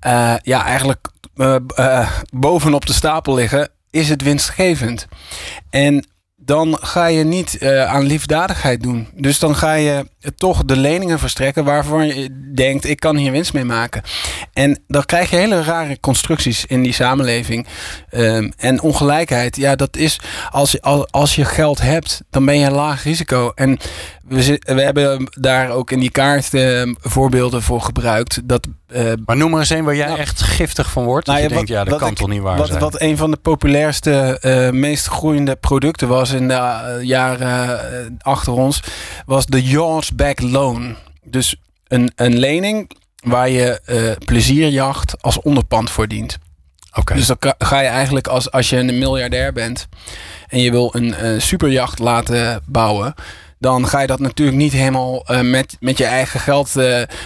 eh, 0.00 0.34
ja, 0.42 0.64
eigenlijk 0.64 1.08
eh, 1.36 2.10
bovenop 2.32 2.86
de 2.86 2.92
stapel 2.92 3.34
liggen. 3.34 3.68
Is 3.90 4.08
het 4.08 4.22
winstgevend? 4.22 5.06
En 5.70 6.06
dan 6.36 6.78
ga 6.80 7.06
je 7.06 7.24
niet 7.24 7.62
aan 7.64 8.04
liefdadigheid 8.04 8.82
doen. 8.82 9.08
Dus 9.14 9.38
dan 9.38 9.56
ga 9.56 9.72
je 9.72 10.08
toch 10.36 10.64
de 10.64 10.76
leningen 10.76 11.18
verstrekken 11.18 11.64
waarvan 11.64 12.06
je 12.06 12.52
denkt, 12.54 12.84
ik 12.88 13.00
kan 13.00 13.16
hier 13.16 13.32
winst 13.32 13.52
mee 13.52 13.64
maken. 13.64 14.02
En 14.52 14.82
dan 14.86 15.04
krijg 15.04 15.30
je 15.30 15.36
hele 15.36 15.62
rare 15.62 16.00
constructies 16.00 16.64
in 16.66 16.82
die 16.82 16.92
samenleving. 16.92 17.66
Ehm, 18.10 18.50
en 18.56 18.80
ongelijkheid, 18.82 19.56
ja, 19.56 19.76
dat 19.76 19.96
is 19.96 20.20
als 20.50 20.72
je, 20.72 20.80
als, 21.10 21.34
je 21.34 21.44
geld 21.44 21.80
hebt, 21.80 22.22
dan 22.30 22.44
ben 22.44 22.58
je 22.58 22.70
laag 22.70 23.02
risico. 23.02 23.52
En 23.54 23.78
we, 24.28 24.60
we 24.66 24.82
hebben 24.82 25.28
daar 25.30 25.70
ook 25.70 25.90
in 25.90 25.98
die 26.00 26.10
kaart 26.10 26.54
eh, 26.54 26.82
voorbeelden 27.00 27.62
voor 27.62 27.80
gebruikt. 27.80 28.40
Dat, 28.48 28.66
eh, 28.86 29.12
Maar 29.26 29.36
noem 29.36 29.50
maar 29.50 29.60
eens 29.60 29.70
een 29.70 29.84
waar 29.84 29.96
jij 29.96 30.06
Nou, 30.06 30.18
echt 30.18 30.42
giftig 30.42 30.90
van 30.90 31.04
wordt. 31.04 31.26
Dat 31.26 31.34
nou 31.34 31.46
je 31.46 31.52
ja, 31.52 31.56
denkt, 31.56 31.70
wat- 31.70 31.78
ja, 31.84 31.90
dat 31.90 31.98
kan 31.98 32.08
ik- 32.10 32.16
toch 32.16 32.28
niet 32.28 32.40
waar 32.42 32.56
wat, 32.56 32.66
zijn. 32.66 32.80
wat 32.80 33.00
een 33.00 33.16
van 33.16 33.30
de 33.30 33.36
populairste, 33.36 34.38
eh, 34.40 34.70
meest 34.70 35.06
groeiende 35.06 35.56
producten 35.56 36.08
was 36.08 36.30
in 36.30 36.48
de 36.48 36.54
eh, 36.54 37.02
jaren 37.02 37.80
eh, 38.00 38.06
achter 38.20 38.52
ons, 38.52 38.82
was 39.26 39.46
de 39.46 39.62
Yachts 39.62 40.14
Back 40.18 40.40
Loan. 40.40 40.96
Dus 41.24 41.56
een, 41.88 42.12
een 42.16 42.38
lening 42.38 42.90
waar 43.24 43.48
je 43.48 43.80
eh, 43.84 44.24
plezierjacht 44.24 45.22
als 45.22 45.40
onderpand 45.40 45.90
voor 45.90 46.08
dient. 46.08 46.38
Oké. 46.94 47.14
Dus 47.14 47.26
dan 47.26 47.36
ga 47.58 47.80
je 47.80 47.88
eigenlijk 47.88 48.26
als, 48.26 48.50
als 48.50 48.70
je 48.70 48.76
een 48.76 48.98
miljardair 48.98 49.52
bent 49.52 49.88
en 50.48 50.60
je 50.60 50.70
wil 50.70 50.90
een 50.94 51.14
eh, 51.14 51.40
superjacht 51.40 51.98
laten 51.98 52.62
bouwen. 52.66 53.14
Dan 53.58 53.86
ga 53.86 54.00
je 54.00 54.06
dat 54.06 54.18
natuurlijk 54.18 54.58
niet 54.58 54.72
helemaal 54.72 55.24
eh, 55.26 55.40
met, 55.40 55.76
met 55.80 55.98
je 55.98 56.04
eigen 56.04 56.40
geld 56.40 56.72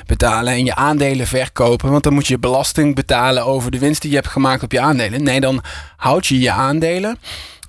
betalen 0.06 0.52
en 0.52 0.64
je 0.64 0.74
aandelen 0.74 1.26
verkopen. 1.26 1.90
Want 1.90 2.02
dan 2.02 2.14
moet 2.14 2.26
je 2.26 2.38
belasting 2.38 2.94
betalen 2.94 3.44
over 3.44 3.70
de 3.70 3.78
winst 3.78 4.00
die 4.02 4.10
je 4.10 4.16
hebt 4.16 4.28
gemaakt 4.28 4.62
op 4.62 4.72
je 4.72 4.80
aandelen. 4.80 5.22
Nee, 5.22 5.40
dan 5.40 5.62
houd 5.96 6.26
je 6.26 6.38
je 6.38 6.50
aandelen. 6.50 7.18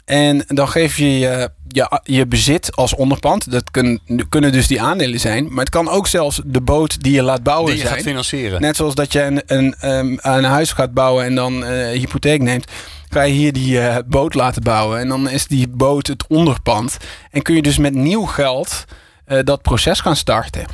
En 0.06 0.44
dan 0.48 0.68
geef 0.68 0.98
je 0.98 1.20
je, 1.20 1.50
je 1.68 2.00
je 2.04 2.28
bezit 2.28 2.76
als 2.76 2.96
onderpand. 2.96 3.52
Dat 3.52 3.72
kun, 3.72 4.02
kunnen 4.30 4.52
dus 4.52 4.68
die 4.68 4.82
aandelen 4.82 5.20
zijn. 5.20 5.48
Maar 5.50 5.60
het 5.60 5.70
kan 5.70 5.90
ook 5.90 6.08
zelfs 6.08 6.42
de 6.46 6.62
boot 6.62 7.02
die 7.02 7.14
je 7.14 7.22
laat 7.22 7.44
bouwen 7.44 7.66
die 7.66 7.76
je 7.76 7.82
zijn. 7.82 7.94
gaat 7.94 8.04
financieren. 8.04 8.62
Net 8.62 8.76
zoals 8.76 8.96
dat 8.96 9.12
je 9.12 9.22
een, 9.22 9.42
een, 9.46 9.76
ehm, 9.80 10.18
een 10.22 10.44
huis 10.44 10.72
gaat 10.72 10.94
bouwen 10.94 11.26
en 11.26 11.36
dan 11.36 11.66
eh, 11.66 12.00
hypotheek 12.00 12.42
neemt. 12.42 12.66
Ga 13.10 13.22
je 13.22 13.34
hier 13.34 13.54
die 13.54 13.80
eh, 13.80 13.98
boot 14.08 14.34
laten 14.34 14.64
bouwen. 14.64 15.00
En 15.00 15.08
dan 15.08 15.30
is 15.30 15.48
die 15.48 15.68
boot 15.68 16.08
het 16.08 16.28
onderpand. 16.28 16.98
En 17.32 17.42
kun 17.42 17.56
je 17.56 17.62
dus 17.62 17.78
met 17.78 17.94
nieuw 17.94 18.26
geld 18.26 18.86
eh, 19.26 19.40
dat 19.44 19.62
proces 19.62 20.00
gaan 20.00 20.16
starten. 20.16 20.66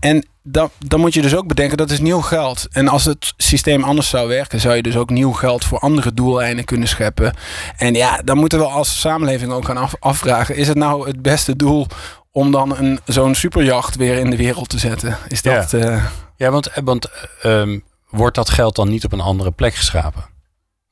En 0.00 0.26
dan, 0.42 0.70
dan 0.78 1.00
moet 1.00 1.14
je 1.14 1.22
dus 1.22 1.34
ook 1.36 1.46
bedenken 1.46 1.76
dat 1.76 1.90
is 1.90 2.00
nieuw 2.00 2.20
geld. 2.20 2.66
En 2.70 2.88
als 2.88 3.04
het 3.04 3.34
systeem 3.36 3.84
anders 3.84 4.08
zou 4.08 4.28
werken, 4.28 4.60
zou 4.60 4.74
je 4.76 4.82
dus 4.82 4.96
ook 4.96 5.10
nieuw 5.10 5.32
geld 5.32 5.64
voor 5.64 5.78
andere 5.78 6.14
doeleinden 6.14 6.64
kunnen 6.64 6.88
scheppen. 6.88 7.34
En 7.76 7.94
ja, 7.94 8.20
dan 8.24 8.38
moeten 8.38 8.58
we 8.58 8.64
als 8.66 9.00
samenleving 9.00 9.52
ook 9.52 9.64
gaan 9.64 9.76
af- 9.76 9.94
afvragen: 10.00 10.56
is 10.56 10.68
het 10.68 10.76
nou 10.76 11.06
het 11.06 11.22
beste 11.22 11.56
doel 11.56 11.86
om 12.32 12.50
dan 12.50 12.76
een, 12.76 12.98
zo'n 13.04 13.34
superjacht 13.34 13.96
weer 13.96 14.16
in 14.18 14.30
de 14.30 14.36
wereld 14.36 14.68
te 14.68 14.78
zetten? 14.78 15.16
Is 15.28 15.42
dat. 15.42 15.72
eh, 15.72 16.04
Ja, 16.36 16.50
want, 16.50 16.70
want 16.84 17.08
ehm, 17.42 17.78
wordt 18.10 18.36
dat 18.36 18.50
geld 18.50 18.76
dan 18.76 18.88
niet 18.88 19.04
op 19.04 19.12
een 19.12 19.20
andere 19.20 19.50
plek 19.50 19.74
geschapen? 19.74 20.24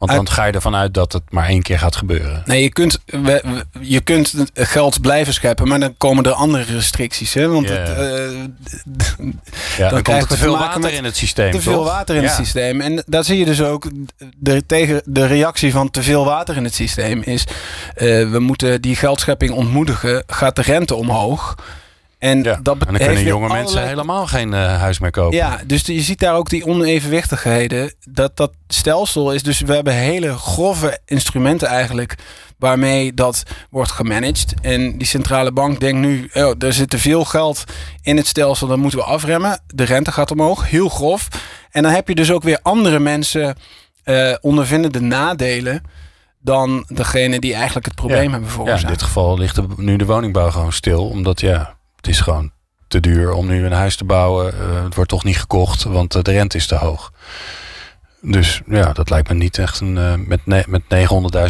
Want 0.07 0.27
dan 0.27 0.35
ga 0.35 0.45
je 0.45 0.53
ervan 0.53 0.75
uit 0.75 0.95
dat 0.95 1.13
het 1.13 1.23
maar 1.29 1.49
één 1.49 1.63
keer 1.63 1.79
gaat 1.79 1.97
gebeuren. 1.97 2.43
Nee, 2.47 2.63
je 2.63 2.69
kunt, 2.73 2.99
we- 3.07 3.21
we- 3.23 3.65
je 3.81 4.01
kunt 4.01 4.35
geld 4.55 5.01
blijven 5.01 5.33
scheppen, 5.35 5.69
maar 5.69 5.81
dan 5.81 5.95
komen 5.99 6.25
er 6.25 6.33
andere 6.33 6.63
restricties. 6.63 7.35
Hè? 7.35 7.49
Want 7.49 7.69
het, 7.69 7.89
eh, 7.89 7.97
Ja, 9.79 9.89
dan, 9.89 10.03
komt 10.03 10.23
er 10.23 10.27
te 10.29 10.37
veel 10.37 10.59
water 10.59 10.93
in 10.93 11.05
het 11.05 11.17
systeem. 11.17 11.51
te 11.53 11.61
veel 11.61 11.85
water 11.85 12.15
in 12.17 12.23
Ja. 12.23 12.27
het 12.29 12.37
systeem. 12.37 12.81
En 12.81 13.03
daar 13.07 13.25
zie 13.25 13.39
je 13.39 13.45
dus 13.45 13.63
ook 13.63 13.87
de, 14.37 14.67
tegen 14.67 15.03
de 15.05 15.27
reactie 15.27 15.73
van 15.73 15.91
te 15.91 16.03
veel 16.03 16.25
water 16.25 16.57
in 16.57 16.65
het 16.65 16.75
systeem 16.75 17.23
is: 17.23 17.45
eh, 17.95 18.07
we 18.31 18.39
moeten 18.41 18.83
die 18.83 18.97
geldschepping 18.97 19.51
ontmoedigen. 19.53 20.23
Gaat 20.27 20.57
de 20.57 20.63
rente 20.63 20.95
omhoog? 20.95 21.55
En 22.25 22.43
Ja, 22.43 22.59
dat 22.63 22.77
en 22.79 22.87
dan 22.87 22.97
kunnen 22.97 23.25
jonge 23.25 23.49
mensen 23.49 23.87
helemaal 23.87 24.27
geen 24.27 24.55
eh, 24.55 24.79
huis 24.81 24.99
meer 24.99 25.11
kopen. 25.11 25.37
Ja, 25.37 25.61
dus 25.67 25.87
je 25.87 26.01
ziet 26.01 26.19
daar 26.19 26.35
ook 26.35 26.49
die 26.49 26.67
onevenwichtigheden. 26.67 27.95
Dat 28.01 28.37
dat 28.37 28.53
stelsel 28.69 29.33
is 29.33 29.43
dus, 29.43 29.61
we 29.61 29.75
hebben 29.75 29.93
hele 29.95 30.33
grove 30.37 30.99
instrumenten 31.05 31.69
eigenlijk 31.69 32.15
waarmee 32.59 33.15
dat 33.15 33.43
wordt 33.71 33.91
gemanaged. 33.91 34.55
En 34.63 34.99
die 34.99 35.07
centrale 35.07 35.53
bank 35.53 35.81
denkt 35.81 36.01
nu, 36.01 36.31
oh, 36.35 36.53
er 36.59 36.73
zit 36.73 36.91
te 36.91 36.99
veel 36.99 37.25
geld 37.25 37.65
in 38.03 38.17
het 38.17 38.27
stelsel, 38.27 38.67
dat 38.67 38.79
moeten 38.79 38.99
we 38.99 39.05
afremmen. 39.05 39.61
De 39.67 39.85
rente 39.85 40.13
gaat 40.13 40.31
omhoog, 40.31 40.71
heel 40.71 40.89
grof. 40.89 41.29
En 41.71 41.83
dan 41.83 41.93
heb 41.93 42.09
je 42.09 42.15
dus 42.15 42.31
ook 42.31 42.43
weer 42.43 42.59
andere 42.63 42.99
mensen 42.99 43.57
eh 44.05 44.33
ondervinden 44.41 44.93
de 44.93 45.01
nadelen 45.01 45.83
dan 46.41 46.85
degene 46.89 47.39
die 47.39 47.55
eigenlijk 47.55 47.87
het 47.87 47.95
probleem 47.95 48.25
Ja. 48.25 48.31
hebben 48.31 48.49
Ja, 48.49 48.55
in 48.55 48.61
veroorzaakt. 48.65 48.89
dit 48.89 49.03
geval 49.03 49.39
ligt 49.39 49.55
de, 49.55 49.67
nu 49.77 49.97
de 49.97 50.05
woningbouw 50.07 50.51
gewoon 50.51 50.73
stil. 50.73 51.09
Omdat 51.09 51.41
ja, 51.41 51.77
het 52.05 52.13
is 52.13 52.21
gewoon 52.21 52.51
te 52.89 53.01
duur 53.01 53.33
om 53.33 53.47
nu 53.47 53.65
een 53.65 53.73
huis 53.73 53.97
te 53.97 54.05
bouwen. 54.05 54.53
Eh, 54.53 54.83
het 54.85 54.95
wordt 54.95 55.11
toch 55.11 55.25
niet 55.25 55.39
gekocht, 55.39 55.83
want 55.83 56.15
eh, 56.15 56.23
de 56.23 56.33
rente 56.33 56.57
is 56.57 56.67
te 56.67 56.75
hoog. 56.75 57.13
Dus 58.21 58.61
ja, 58.67 58.93
dat 58.93 59.11
lijkt 59.11 59.29
me 59.29 59.35
niet 59.35 59.59
echt 59.59 59.81
een. 59.81 59.99
eh, 59.99 60.15
met, 60.15 60.67
met 60.67 60.83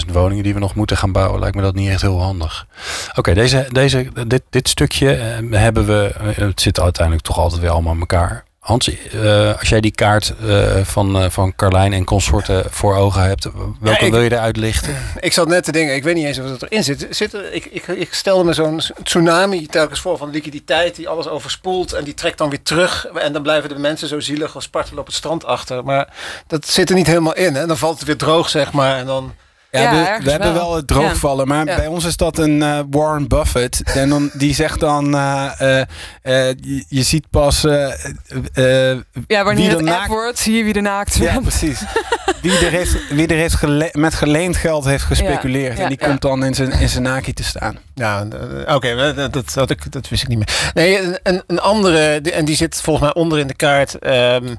900.000 0.06 0.12
woningen 0.12 0.44
die 0.44 0.54
we 0.54 0.60
nog 0.60 0.74
moeten 0.74 0.96
gaan 0.96 1.12
bouwen, 1.12 1.40
lijkt 1.40 1.56
me 1.56 1.62
dat 1.62 1.74
niet 1.74 1.88
echt 1.88 2.00
heel 2.00 2.22
handig. 2.22 2.66
Oké, 3.14 3.34
deze, 3.34 3.66
deze, 3.72 4.08
dit, 4.26 4.42
dit 4.50 4.68
stukje 4.68 5.06
hebben 5.50 5.86
we. 5.86 6.14
het 6.18 6.60
zit 6.60 6.80
uiteindelijk 6.80 7.26
toch 7.26 7.38
altijd 7.38 7.60
weer 7.60 7.70
allemaal 7.70 7.92
aan 7.92 8.00
elkaar. 8.00 8.44
Hans, 8.64 8.88
uh, 8.88 9.58
als 9.58 9.68
jij 9.68 9.80
die 9.80 9.90
kaart 9.90 10.34
uh, 10.42 10.76
van, 10.76 11.22
uh, 11.22 11.30
van 11.30 11.54
Carlijn 11.56 11.92
en 11.92 12.04
consorten 12.04 12.64
voor 12.70 12.96
ogen 12.96 13.22
hebt, 13.22 13.44
welke 13.80 14.00
ja, 14.00 14.06
ik, 14.06 14.12
wil 14.12 14.20
je 14.20 14.32
eruit 14.32 14.56
lichten? 14.56 14.96
Ik 15.20 15.32
zat 15.32 15.48
net 15.48 15.64
te 15.64 15.72
denken, 15.72 15.94
ik 15.94 16.02
weet 16.02 16.14
niet 16.14 16.24
eens 16.24 16.38
of 16.38 16.50
het 16.50 16.62
erin 16.62 16.84
zit. 16.84 17.06
zit 17.10 17.32
er, 17.34 17.52
ik, 17.52 17.64
ik, 17.64 17.86
ik 17.86 18.14
stelde 18.14 18.44
me 18.44 18.52
zo'n 18.52 18.80
tsunami 19.02 19.66
telkens 19.66 20.00
voor 20.00 20.18
van 20.18 20.30
liquiditeit 20.30 20.96
die 20.96 21.08
alles 21.08 21.28
overspoelt 21.28 21.92
en 21.92 22.04
die 22.04 22.14
trekt 22.14 22.38
dan 22.38 22.50
weer 22.50 22.62
terug. 22.62 23.06
En 23.06 23.32
dan 23.32 23.42
blijven 23.42 23.68
de 23.68 23.78
mensen 23.78 24.08
zo 24.08 24.20
zielig 24.20 24.54
als 24.54 24.64
spartelen 24.64 25.00
op 25.00 25.06
het 25.06 25.14
strand 25.14 25.44
achter. 25.44 25.84
Maar 25.84 26.12
dat 26.46 26.66
zit 26.66 26.88
er 26.88 26.96
niet 26.96 27.06
helemaal 27.06 27.34
in. 27.34 27.54
Hè? 27.54 27.66
Dan 27.66 27.78
valt 27.78 27.98
het 27.98 28.06
weer 28.06 28.16
droog, 28.16 28.48
zeg 28.48 28.72
maar. 28.72 28.96
En 28.96 29.06
dan 29.06 29.34
ja, 29.82 30.18
we, 30.18 30.24
we 30.24 30.30
hebben 30.30 30.54
wel 30.54 30.74
het 30.74 30.86
droogvallen, 30.86 31.48
maar 31.48 31.64
bij 31.64 31.86
ons 31.86 32.04
is 32.04 32.16
dat 32.16 32.38
een 32.38 32.60
uh, 32.60 32.78
Warren 32.90 33.28
Buffett. 33.28 33.82
En 33.82 34.08
dan, 34.08 34.30
die 34.32 34.54
zegt 34.54 34.80
dan, 34.80 35.14
uh, 35.14 35.50
uh, 35.58 35.88
je, 36.22 36.84
je, 36.88 37.02
ziet 37.02 37.30
pas 37.30 37.60
ja, 37.60 39.44
wanneer 39.44 39.54
wie 39.54 39.76
er 39.76 39.82
naakt 39.82 40.08
wordt, 40.08 40.38
zie 40.38 40.56
je 40.56 40.64
wie 40.64 40.74
er 40.74 40.82
naakt 40.82 41.14
Ja, 41.14 41.40
precies. 41.40 41.82
wie 42.42 42.58
er, 42.58 42.70
heeft, 42.70 43.08
wie 43.08 43.26
er 43.26 43.36
heeft 43.36 43.54
gele 43.54 43.88
met 43.92 44.14
geleend 44.14 44.56
geld 44.56 44.84
heeft 44.84 45.04
gespeculeerd. 45.04 45.78
En 45.78 45.88
die 45.88 45.98
komt 45.98 46.20
dan 46.20 46.44
in 46.44 46.54
zijn, 46.54 46.70
in 46.70 46.88
zijn 46.88 47.02
naki 47.02 47.32
te 47.32 47.44
staan. 47.44 47.78
Ja, 47.94 48.26
oké, 48.66 49.14
dat, 49.14 49.32
dat, 49.32 49.52
dat, 49.54 49.76
dat, 49.90 50.08
wist 50.08 50.22
ik 50.22 50.28
niet 50.28 50.38
meer. 50.38 50.70
Nee, 50.74 51.18
een, 51.22 51.42
een 51.46 51.60
andere, 51.60 52.20
en 52.20 52.44
die 52.44 52.56
zit 52.56 52.80
volgens 52.80 53.04
mij 53.04 53.22
onder 53.22 53.38
in 53.38 53.46
de 53.46 53.54
kaart... 53.54 54.06
Um, 54.06 54.58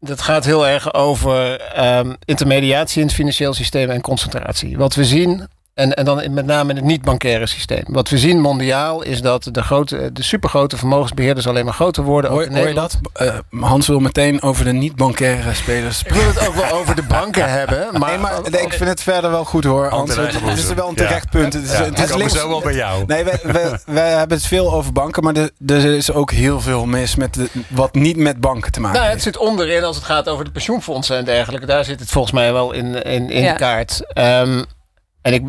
dat 0.00 0.20
gaat 0.20 0.44
heel 0.44 0.66
erg 0.66 0.94
over 0.94 1.60
um, 1.84 2.16
intermediatie 2.24 3.00
in 3.00 3.06
het 3.06 3.16
financieel 3.16 3.54
systeem 3.54 3.90
en 3.90 4.00
concentratie. 4.00 4.76
Wat 4.76 4.94
we 4.94 5.04
zien 5.04 5.48
en, 5.76 5.94
en 5.94 6.04
dan 6.04 6.32
met 6.34 6.46
name 6.46 6.70
in 6.70 6.76
het 6.76 6.84
niet-bankaire 6.84 7.46
systeem. 7.46 7.84
Wat 7.86 8.08
we 8.08 8.18
zien 8.18 8.40
mondiaal 8.40 9.02
is 9.02 9.20
dat 9.20 9.48
de, 9.52 9.62
grote, 9.62 10.10
de 10.12 10.22
supergrote 10.22 10.76
vermogensbeheerders 10.76 11.46
alleen 11.46 11.64
maar 11.64 11.74
groter 11.74 12.02
worden. 12.02 12.30
Hoor, 12.30 12.48
hoor 12.52 12.68
je 12.68 12.74
dat? 12.74 12.98
Uh, 13.22 13.34
Hans 13.60 13.86
wil 13.86 13.98
meteen 13.98 14.42
over 14.42 14.64
de 14.64 14.72
niet-bankaire 14.72 15.54
spelers 15.54 16.02
Ik 16.02 16.12
wil 16.12 16.26
het 16.26 16.48
ook 16.48 16.54
wel 16.54 16.70
over 16.70 16.94
de 16.94 17.02
banken 17.02 17.50
hebben. 17.50 17.84
Maar, 17.96 18.10
nee, 18.10 18.18
maar 18.18 18.40
nee, 18.50 18.62
ik 18.62 18.72
vind 18.72 18.88
het 18.90 19.02
verder 19.02 19.30
wel 19.30 19.44
goed 19.44 19.64
hoor. 19.64 19.86
Hans, 19.86 20.16
het, 20.16 20.34
is 20.56 20.74
wel 20.74 20.88
een 20.88 20.94
terecht 20.94 21.30
punt. 21.30 21.52
Het 21.52 21.64
is, 21.64 21.72
ja, 21.72 21.84
het 21.84 21.98
is 21.98 22.14
links, 22.14 22.32
zo 22.32 22.48
wel 22.48 22.60
bij 22.60 22.74
jou. 22.74 23.04
Nee, 23.06 23.24
we, 23.24 23.38
we, 23.42 23.78
we, 23.86 24.00
hebben 24.00 24.36
het 24.36 24.46
veel 24.46 24.72
over 24.72 24.92
banken. 24.92 25.22
Maar 25.22 25.34
er, 25.34 25.50
er 25.66 25.84
is 25.84 26.12
ook 26.12 26.30
heel 26.30 26.60
veel 26.60 26.86
mis 26.86 27.16
met 27.16 27.34
de, 27.34 27.48
wat 27.68 27.94
niet 27.94 28.16
met 28.16 28.40
banken 28.40 28.72
te 28.72 28.80
maken 28.80 29.00
nou, 29.00 29.12
Het 29.12 29.22
zit 29.22 29.36
onderin 29.36 29.84
als 29.84 29.96
het 29.96 30.04
gaat 30.04 30.28
over 30.28 30.44
de 30.44 30.50
pensioenfondsen 30.50 31.16
en 31.16 31.24
dergelijke. 31.24 31.66
Daar 31.66 31.84
zit 31.84 32.00
het 32.00 32.10
volgens 32.10 32.32
mij 32.32 32.52
wel 32.52 32.72
in, 32.72 33.02
in, 33.02 33.30
in 33.30 33.44
de 33.44 33.54
kaart. 33.54 34.00
Um, 34.14 34.64
en 35.26 35.32
ik, 35.32 35.42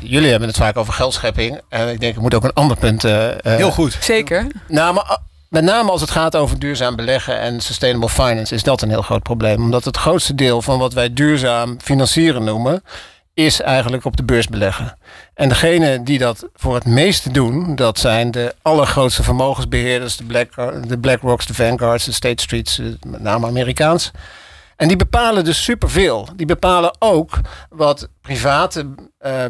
jullie 0.00 0.30
hebben 0.30 0.48
het 0.48 0.56
vaak 0.56 0.76
over 0.76 0.92
geldschepping. 0.92 1.60
En 1.68 1.88
ik 1.88 2.00
denk, 2.00 2.14
ik 2.14 2.20
moet 2.20 2.34
ook 2.34 2.44
een 2.44 2.52
ander 2.52 2.76
punt. 2.76 3.04
Uh, 3.04 3.28
Heel 3.42 3.70
goed. 3.70 3.96
Zeker. 4.00 4.46
Nou, 4.68 4.94
maar 4.94 5.18
met 5.48 5.64
name 5.64 5.90
als 5.90 6.00
het 6.00 6.10
gaat 6.10 6.36
over 6.36 6.58
duurzaam 6.58 6.96
beleggen 6.96 7.38
en 7.40 7.60
sustainable 7.60 8.08
finance, 8.08 8.54
is 8.54 8.62
dat 8.62 8.82
een 8.82 8.88
heel 8.88 9.02
groot 9.02 9.22
probleem. 9.22 9.62
Omdat 9.62 9.84
het 9.84 9.96
grootste 9.96 10.34
deel 10.34 10.62
van 10.62 10.78
wat 10.78 10.92
wij 10.92 11.12
duurzaam 11.12 11.76
financieren 11.80 12.44
noemen, 12.44 12.82
is 13.32 13.60
eigenlijk 13.60 14.04
op 14.04 14.16
de 14.16 14.24
beurs 14.24 14.48
beleggen. 14.48 14.98
En 15.34 15.48
degene 15.48 16.02
die 16.02 16.18
dat 16.18 16.48
voor 16.54 16.74
het 16.74 16.84
meeste 16.84 17.30
doen, 17.30 17.74
dat 17.74 17.98
zijn 17.98 18.30
de 18.30 18.54
allergrootste 18.62 19.22
vermogensbeheerders, 19.22 20.16
de, 20.16 20.24
Black, 20.24 20.54
de 20.88 20.98
BlackRocks, 20.98 21.46
de 21.46 21.54
Vanguards, 21.54 22.04
de 22.04 22.12
State 22.12 22.42
Streets, 22.42 22.80
met 23.06 23.20
name 23.20 23.46
Amerikaans. 23.46 24.10
En 24.76 24.88
die 24.88 24.96
bepalen 24.96 25.44
dus 25.44 25.62
superveel. 25.62 26.28
Die 26.36 26.46
bepalen 26.46 26.96
ook 26.98 27.40
wat 27.68 28.08
private, 28.20 28.94
uh, 29.20 29.44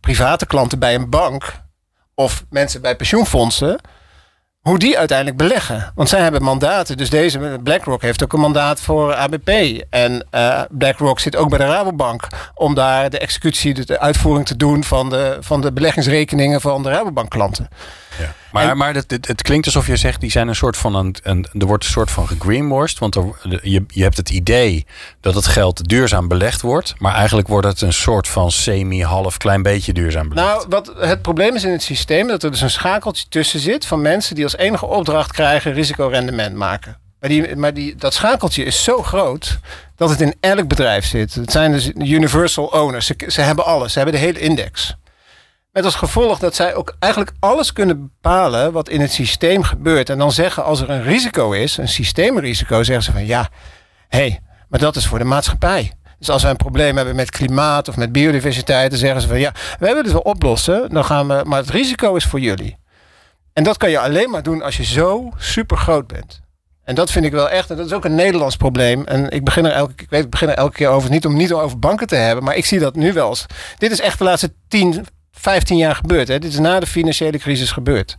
private 0.00 0.46
klanten 0.46 0.78
bij 0.78 0.94
een 0.94 1.10
bank 1.10 1.60
of 2.14 2.44
mensen 2.48 2.80
bij 2.80 2.96
pensioenfondsen 2.96 3.80
hoe 4.60 4.78
die 4.78 4.98
uiteindelijk 4.98 5.36
beleggen. 5.36 5.92
Want 5.94 6.08
zij 6.08 6.20
hebben 6.20 6.42
mandaten. 6.42 6.96
Dus 6.96 7.10
deze 7.10 7.58
BlackRock 7.62 8.02
heeft 8.02 8.22
ook 8.22 8.32
een 8.32 8.40
mandaat 8.40 8.80
voor 8.80 9.14
ABP. 9.14 9.48
En 9.90 10.26
uh, 10.34 10.62
BlackRock 10.70 11.20
zit 11.20 11.36
ook 11.36 11.48
bij 11.48 11.58
de 11.58 11.64
Rabobank 11.64 12.26
om 12.54 12.74
daar 12.74 13.10
de 13.10 13.18
executie, 13.18 13.84
de 13.84 14.00
uitvoering 14.00 14.46
te 14.46 14.56
doen 14.56 14.84
van 14.84 15.10
de, 15.10 15.36
van 15.40 15.60
de 15.60 15.72
beleggingsrekeningen 15.72 16.60
van 16.60 16.82
de 16.82 16.88
Rabobank 16.88 17.30
klanten. 17.30 17.68
Ja. 18.20 18.34
Maar, 18.52 18.76
maar 18.76 18.94
het, 18.94 19.10
het, 19.10 19.26
het, 19.28 19.42
klinkt 19.42 19.66
alsof 19.66 19.86
je 19.86 19.96
zegt, 19.96 20.20
die 20.20 20.30
zijn 20.30 20.48
een 20.48 20.54
soort 20.54 20.76
van 20.76 20.94
een, 20.94 21.14
een 21.22 21.46
er 21.58 21.66
wordt 21.66 21.84
een 21.84 21.90
soort 21.90 22.10
van 22.10 22.26
gegreenwashed. 22.28 22.98
Want 22.98 23.14
er, 23.14 23.24
je, 23.62 23.84
je 23.88 24.02
hebt 24.02 24.16
het 24.16 24.30
idee 24.30 24.86
dat 25.20 25.34
het 25.34 25.46
geld 25.46 25.88
duurzaam 25.88 26.28
belegd 26.28 26.60
wordt. 26.60 26.94
Maar 26.98 27.14
eigenlijk 27.14 27.48
wordt 27.48 27.66
het 27.66 27.80
een 27.80 27.92
soort 27.92 28.28
van 28.28 28.50
semi-half 28.50 29.36
klein 29.36 29.62
beetje 29.62 29.92
duurzaam 29.92 30.28
belegd. 30.28 30.46
Nou, 30.46 30.66
wat 30.68 30.92
het 30.98 31.22
probleem 31.22 31.54
is 31.54 31.64
in 31.64 31.72
het 31.72 31.82
systeem, 31.82 32.28
dat 32.28 32.42
er 32.42 32.50
dus 32.50 32.60
een 32.60 32.70
schakeltje 32.70 33.24
tussen 33.28 33.60
zit 33.60 33.86
van 33.86 34.00
mensen 34.00 34.34
die 34.34 34.44
als 34.44 34.56
enige 34.56 34.86
opdracht 34.86 35.32
krijgen 35.32 35.72
risicorendement 35.72 36.56
maken. 36.56 36.98
Maar, 37.20 37.30
die, 37.30 37.56
maar 37.56 37.74
die, 37.74 37.94
dat 37.96 38.14
schakeltje 38.14 38.64
is 38.64 38.84
zo 38.84 39.02
groot 39.02 39.58
dat 39.96 40.10
het 40.10 40.20
in 40.20 40.34
elk 40.40 40.68
bedrijf 40.68 41.04
zit. 41.04 41.34
Het 41.34 41.50
zijn 41.50 41.72
dus 41.72 41.90
universal 41.94 42.64
owners. 42.64 43.06
Ze, 43.06 43.14
ze 43.26 43.40
hebben 43.40 43.64
alles. 43.64 43.92
Ze 43.92 43.98
hebben 43.98 44.20
de 44.20 44.26
hele 44.26 44.38
index. 44.38 44.96
Met 45.72 45.84
als 45.84 45.94
gevolg 45.94 46.38
dat 46.38 46.54
zij 46.54 46.74
ook 46.74 46.96
eigenlijk 46.98 47.32
alles 47.40 47.72
kunnen 47.72 48.00
bepalen 48.00 48.72
wat 48.72 48.88
in 48.88 49.00
het 49.00 49.12
systeem 49.12 49.62
gebeurt. 49.62 50.10
En 50.10 50.18
dan 50.18 50.32
zeggen 50.32 50.64
als 50.64 50.80
er 50.80 50.90
een 50.90 51.02
risico 51.02 51.52
is, 51.52 51.76
een 51.76 51.88
systeemrisico, 51.88 52.82
zeggen 52.82 53.04
ze 53.04 53.12
van 53.12 53.26
ja, 53.26 53.48
hé, 54.08 54.18
hey, 54.18 54.40
maar 54.68 54.80
dat 54.80 54.96
is 54.96 55.06
voor 55.06 55.18
de 55.18 55.24
maatschappij. 55.24 55.92
Dus 56.18 56.30
als 56.30 56.42
wij 56.42 56.50
een 56.50 56.56
probleem 56.56 56.96
hebben 56.96 57.16
met 57.16 57.30
klimaat 57.30 57.88
of 57.88 57.96
met 57.96 58.12
biodiversiteit, 58.12 58.90
dan 58.90 58.98
zeggen 58.98 59.20
ze 59.20 59.28
van 59.28 59.38
ja, 59.40 59.52
we 59.78 59.86
hebben 59.86 60.04
het 60.04 60.12
wel 60.12 60.22
oplossen, 60.22 60.90
dan 60.90 61.04
gaan 61.04 61.28
we, 61.28 61.42
maar 61.44 61.58
het 61.58 61.70
risico 61.70 62.14
is 62.14 62.24
voor 62.24 62.40
jullie. 62.40 62.78
En 63.52 63.64
dat 63.64 63.76
kan 63.76 63.90
je 63.90 63.98
alleen 63.98 64.30
maar 64.30 64.42
doen 64.42 64.62
als 64.62 64.76
je 64.76 64.84
zo 64.84 65.28
super 65.36 65.76
groot 65.76 66.06
bent. 66.06 66.40
En 66.84 66.94
dat 66.94 67.10
vind 67.10 67.24
ik 67.24 67.32
wel 67.32 67.50
echt, 67.50 67.70
en 67.70 67.76
dat 67.76 67.86
is 67.86 67.92
ook 67.92 68.04
een 68.04 68.14
Nederlands 68.14 68.56
probleem. 68.56 69.04
En 69.06 69.30
ik 69.30 69.44
begin 69.44 69.64
er 69.64 69.72
elke, 69.72 69.92
ik 69.96 70.10
weet, 70.10 70.24
ik 70.24 70.30
begin 70.30 70.48
er 70.48 70.56
elke 70.56 70.76
keer 70.76 70.88
over, 70.88 71.10
niet 71.10 71.26
om 71.26 71.36
niet 71.36 71.52
over 71.52 71.78
banken 71.78 72.06
te 72.06 72.16
hebben, 72.16 72.44
maar 72.44 72.56
ik 72.56 72.66
zie 72.66 72.78
dat 72.78 72.94
nu 72.94 73.12
wel 73.12 73.28
eens. 73.28 73.46
Dit 73.78 73.90
is 73.90 74.00
echt 74.00 74.18
de 74.18 74.24
laatste 74.24 74.52
10, 74.68 75.06
15 75.32 75.76
jaar 75.76 75.94
gebeurd. 75.94 76.28
Hè? 76.28 76.38
Dit 76.38 76.52
is 76.52 76.58
na 76.58 76.80
de 76.80 76.86
financiële 76.86 77.38
crisis 77.38 77.72
gebeurd. 77.72 78.16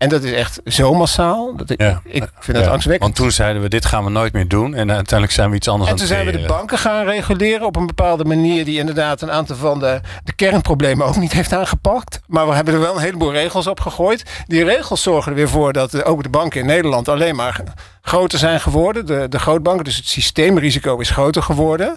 En 0.00 0.08
dat 0.08 0.22
is 0.22 0.32
echt 0.32 0.60
zo 0.64 0.94
massaal. 0.94 1.56
Dat 1.56 1.70
ik, 1.70 1.80
ja. 1.80 2.00
ik 2.04 2.28
vind 2.38 2.56
het 2.56 2.66
ja. 2.66 2.72
angstwekkend. 2.72 3.00
Want 3.00 3.14
toen 3.14 3.30
zeiden 3.30 3.62
we, 3.62 3.68
dit 3.68 3.84
gaan 3.84 4.04
we 4.04 4.10
nooit 4.10 4.32
meer 4.32 4.48
doen. 4.48 4.74
En 4.74 4.90
uiteindelijk 4.90 5.32
zijn 5.32 5.50
we 5.50 5.56
iets 5.56 5.68
anders 5.68 5.90
en 5.90 5.96
aan 5.96 6.02
het 6.02 6.10
En 6.10 6.16
toen 6.16 6.24
zijn 6.26 6.40
we 6.40 6.46
de 6.46 6.54
banken 6.54 6.78
gaan 6.78 7.04
reguleren 7.04 7.66
op 7.66 7.76
een 7.76 7.86
bepaalde 7.86 8.24
manier... 8.24 8.64
die 8.64 8.78
inderdaad 8.78 9.20
een 9.20 9.30
aantal 9.30 9.56
van 9.56 9.78
de, 9.78 10.00
de 10.24 10.32
kernproblemen 10.32 11.06
ook 11.06 11.16
niet 11.16 11.32
heeft 11.32 11.52
aangepakt. 11.52 12.20
Maar 12.26 12.48
we 12.48 12.54
hebben 12.54 12.74
er 12.74 12.80
wel 12.80 12.94
een 12.94 13.02
heleboel 13.02 13.32
regels 13.32 13.66
op 13.66 13.80
gegooid. 13.80 14.24
Die 14.46 14.64
regels 14.64 15.02
zorgen 15.02 15.30
er 15.30 15.36
weer 15.36 15.48
voor 15.48 15.72
dat 15.72 16.04
ook 16.04 16.22
de 16.22 16.28
banken 16.28 16.60
in 16.60 16.66
Nederland... 16.66 17.08
alleen 17.08 17.36
maar 17.36 17.60
groter 18.02 18.38
zijn 18.38 18.60
geworden. 18.60 19.06
De, 19.06 19.26
de 19.28 19.38
grootbanken, 19.38 19.84
dus 19.84 19.96
het 19.96 20.08
systeemrisico 20.08 20.98
is 20.98 21.10
groter 21.10 21.42
geworden 21.42 21.96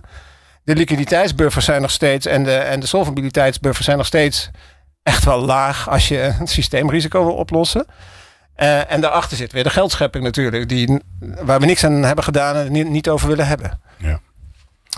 de 0.63 0.75
liquiditeitsbuffers 0.75 1.65
zijn 1.65 1.81
nog 1.81 1.91
steeds 1.91 2.25
en 2.25 2.43
de, 2.43 2.55
en 2.55 2.79
de 2.79 2.85
solvabiliteitsbuffers 2.85 3.85
zijn 3.85 3.97
nog 3.97 4.05
steeds 4.05 4.49
echt 5.03 5.23
wel 5.23 5.39
laag 5.39 5.89
als 5.89 6.07
je 6.07 6.15
het 6.15 6.49
systeemrisico 6.49 7.25
wil 7.25 7.35
oplossen. 7.35 7.85
Uh, 8.57 8.91
en 8.91 9.01
daarachter 9.01 9.37
zit 9.37 9.51
weer 9.51 9.63
de 9.63 9.69
geldschepping 9.69 10.23
natuurlijk, 10.23 10.69
die, 10.69 11.01
waar 11.19 11.59
we 11.59 11.65
niks 11.65 11.83
aan 11.83 12.03
hebben 12.03 12.23
gedaan 12.23 12.55
en 12.55 12.71
niet, 12.71 12.89
niet 12.89 13.09
over 13.09 13.27
willen 13.27 13.47
hebben. 13.47 13.79
Ja. 13.97 14.19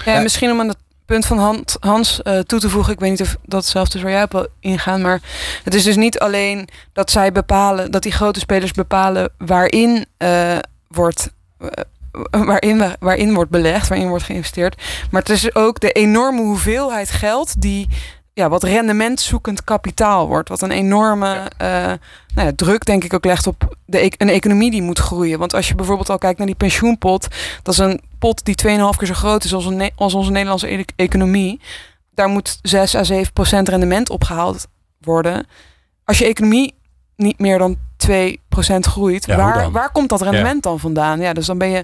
Ja, 0.05 0.19
misschien 0.19 0.51
om 0.51 0.59
aan 0.59 0.67
het 0.67 0.77
punt 1.05 1.25
van 1.25 1.65
Hans 1.79 2.19
uh, 2.23 2.39
toe 2.39 2.59
te 2.59 2.69
voegen. 2.69 2.93
Ik 2.93 2.99
weet 2.99 3.09
niet 3.09 3.21
of 3.21 3.35
dat 3.43 3.65
zelf 3.65 3.89
dus 3.89 4.01
waar 4.01 4.11
jij 4.11 4.23
op 4.23 4.49
ingaan. 4.59 5.01
Maar 5.01 5.21
het 5.63 5.73
is 5.73 5.83
dus 5.83 5.95
niet 5.95 6.19
alleen 6.19 6.69
dat 6.93 7.11
zij 7.11 7.31
bepalen, 7.31 7.91
dat 7.91 8.03
die 8.03 8.11
grote 8.11 8.39
spelers 8.39 8.71
bepalen 8.71 9.29
waarin 9.37 10.05
uh, 10.17 10.57
wordt 10.87 11.29
waarin, 12.29 12.95
waarin 12.99 13.33
wordt 13.33 13.51
belegd, 13.51 13.87
waarin 13.87 14.09
wordt 14.09 14.23
geïnvesteerd. 14.23 14.81
Maar 15.11 15.21
het 15.21 15.29
is 15.29 15.55
ook 15.55 15.79
de 15.79 15.91
enorme 15.91 16.41
hoeveelheid 16.41 17.09
geld 17.11 17.61
die 17.61 17.87
ja, 18.35 18.49
wat 18.49 18.63
rendementzoekend 18.63 19.63
kapitaal 19.63 20.27
wordt. 20.27 20.49
Wat 20.49 20.61
een 20.61 20.71
enorme 20.71 21.51
uh, 21.61 21.67
nou 22.35 22.47
ja, 22.47 22.51
druk, 22.55 22.85
denk 22.85 23.03
ik, 23.03 23.13
ook 23.13 23.25
legt 23.25 23.47
op 23.47 23.77
de, 23.85 24.03
e-, 24.03 24.09
een 24.17 24.29
economie 24.29 24.71
die 24.71 24.81
moet 24.81 24.99
groeien. 24.99 25.39
Want 25.39 25.53
als 25.53 25.67
je 25.67 25.75
bijvoorbeeld 25.75 26.09
al 26.09 26.17
kijkt 26.17 26.37
naar 26.37 26.47
die 26.47 26.55
pensioenpot, 26.55 27.27
dat 27.63 27.73
is 27.73 27.79
een 27.79 28.01
pot 28.19 28.45
die 28.45 28.55
2,5 28.67 28.97
keer 28.97 29.07
zo 29.07 29.13
groot 29.13 29.43
is 29.43 29.53
als, 29.53 29.65
een, 29.65 29.91
als 29.95 30.13
onze 30.13 30.31
Nederlandse 30.31 30.71
e-, 30.71 30.83
economie. 30.95 31.61
Daar 32.13 32.29
moet 32.29 32.59
6 32.61 32.95
à 32.95 33.03
7 33.03 33.33
procent 33.33 33.69
rendement 33.69 34.09
opgehaald 34.09 34.67
worden. 34.99 35.47
Als 36.03 36.17
je 36.17 36.25
economie 36.25 36.75
niet 37.15 37.39
meer 37.39 37.57
dan 37.57 37.77
2% 38.07 38.09
groeit, 38.79 39.25
waar, 39.25 39.71
waar 39.71 39.91
komt 39.91 40.09
dat 40.09 40.21
rendement 40.21 40.63
dan 40.63 40.79
vandaan? 40.79 41.19
Ja, 41.19 41.33
dus 41.33 41.45
dan 41.45 41.57
ben 41.57 41.69
je 41.69 41.83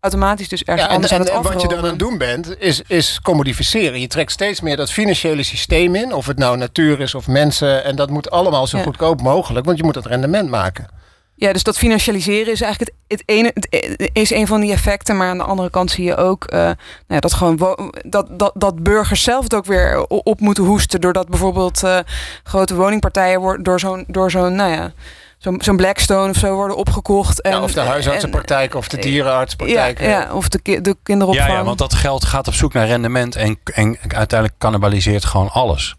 automatisch 0.00 0.48
dus 0.48 0.62
ergens 0.62 0.86
ja, 0.86 0.94
anders 0.94 1.12
en, 1.12 1.18
aan 1.18 1.24
het 1.24 1.34
en 1.34 1.42
wat 1.42 1.62
je 1.62 1.68
dan 1.68 1.78
aan 1.78 1.84
het 1.84 1.98
doen 1.98 2.18
bent, 2.18 2.60
is, 2.60 2.82
is 2.86 3.20
commodificeren. 3.22 4.00
Je 4.00 4.06
trekt 4.06 4.32
steeds 4.32 4.60
meer 4.60 4.76
dat 4.76 4.90
financiële 4.90 5.42
systeem 5.42 5.94
in, 5.94 6.12
of 6.12 6.26
het 6.26 6.38
nou 6.38 6.56
natuur 6.56 7.00
is 7.00 7.14
of 7.14 7.26
mensen. 7.26 7.84
En 7.84 7.96
dat 7.96 8.10
moet 8.10 8.30
allemaal 8.30 8.66
zo 8.66 8.82
goedkoop 8.82 9.22
mogelijk, 9.22 9.66
want 9.66 9.78
je 9.78 9.84
moet 9.84 9.94
het 9.94 10.06
rendement 10.06 10.50
maken. 10.50 10.99
Ja, 11.40 11.52
dus 11.52 11.62
dat 11.62 11.78
financialiseren 11.78 12.52
is 12.52 12.60
eigenlijk 12.60 12.92
het, 13.06 13.18
het 13.18 13.28
ene, 13.28 13.50
het 13.54 14.10
is 14.12 14.30
een 14.30 14.46
van 14.46 14.60
die 14.60 14.72
effecten. 14.72 15.16
Maar 15.16 15.28
aan 15.28 15.38
de 15.38 15.44
andere 15.44 15.70
kant 15.70 15.90
zie 15.90 16.04
je 16.04 16.16
ook 16.16 16.52
uh, 16.52 16.58
nou 16.60 16.74
ja, 17.06 17.18
dat 17.20 17.32
gewoon 17.32 17.92
dat, 18.06 18.26
dat, 18.30 18.52
dat 18.54 18.82
burgers 18.82 19.22
zelf 19.22 19.42
het 19.42 19.54
ook 19.54 19.64
weer 19.64 20.04
op 20.06 20.40
moeten 20.40 20.64
hoesten. 20.64 21.00
Doordat 21.00 21.28
bijvoorbeeld 21.28 21.82
uh, 21.84 21.98
grote 22.42 22.74
woningpartijen 22.74 23.40
worden 23.40 23.62
door 23.64 23.80
zo'n 23.80 24.04
door 24.08 24.30
zo'n, 24.30 24.54
nou 24.54 24.70
ja 24.72 24.92
zo'n 25.38 25.60
zo'n 25.62 25.76
Blackstone 25.76 26.30
of 26.30 26.36
zo 26.36 26.54
worden 26.54 26.76
opgekocht. 26.76 27.40
En, 27.40 27.50
Ja, 27.50 27.62
of 27.62 27.72
de 27.72 27.80
huisartsenpraktijk 27.80 28.74
of 28.74 28.88
de 28.88 28.96
dierenartspraktijk. 28.98 30.00
Ja, 30.00 30.08
ja, 30.08 30.32
of 30.34 30.48
de, 30.48 30.60
ki- 30.60 30.80
de 30.80 30.96
kinderopvang. 31.02 31.48
Ja, 31.48 31.54
ja, 31.54 31.64
want 31.64 31.78
dat 31.78 31.94
geld 31.94 32.24
gaat 32.24 32.48
op 32.48 32.54
zoek 32.54 32.72
naar 32.72 32.86
rendement 32.86 33.36
en, 33.36 33.58
en 33.64 33.98
uiteindelijk 34.08 34.58
cannibaliseert 34.58 35.24
gewoon 35.24 35.50
alles. 35.50 35.94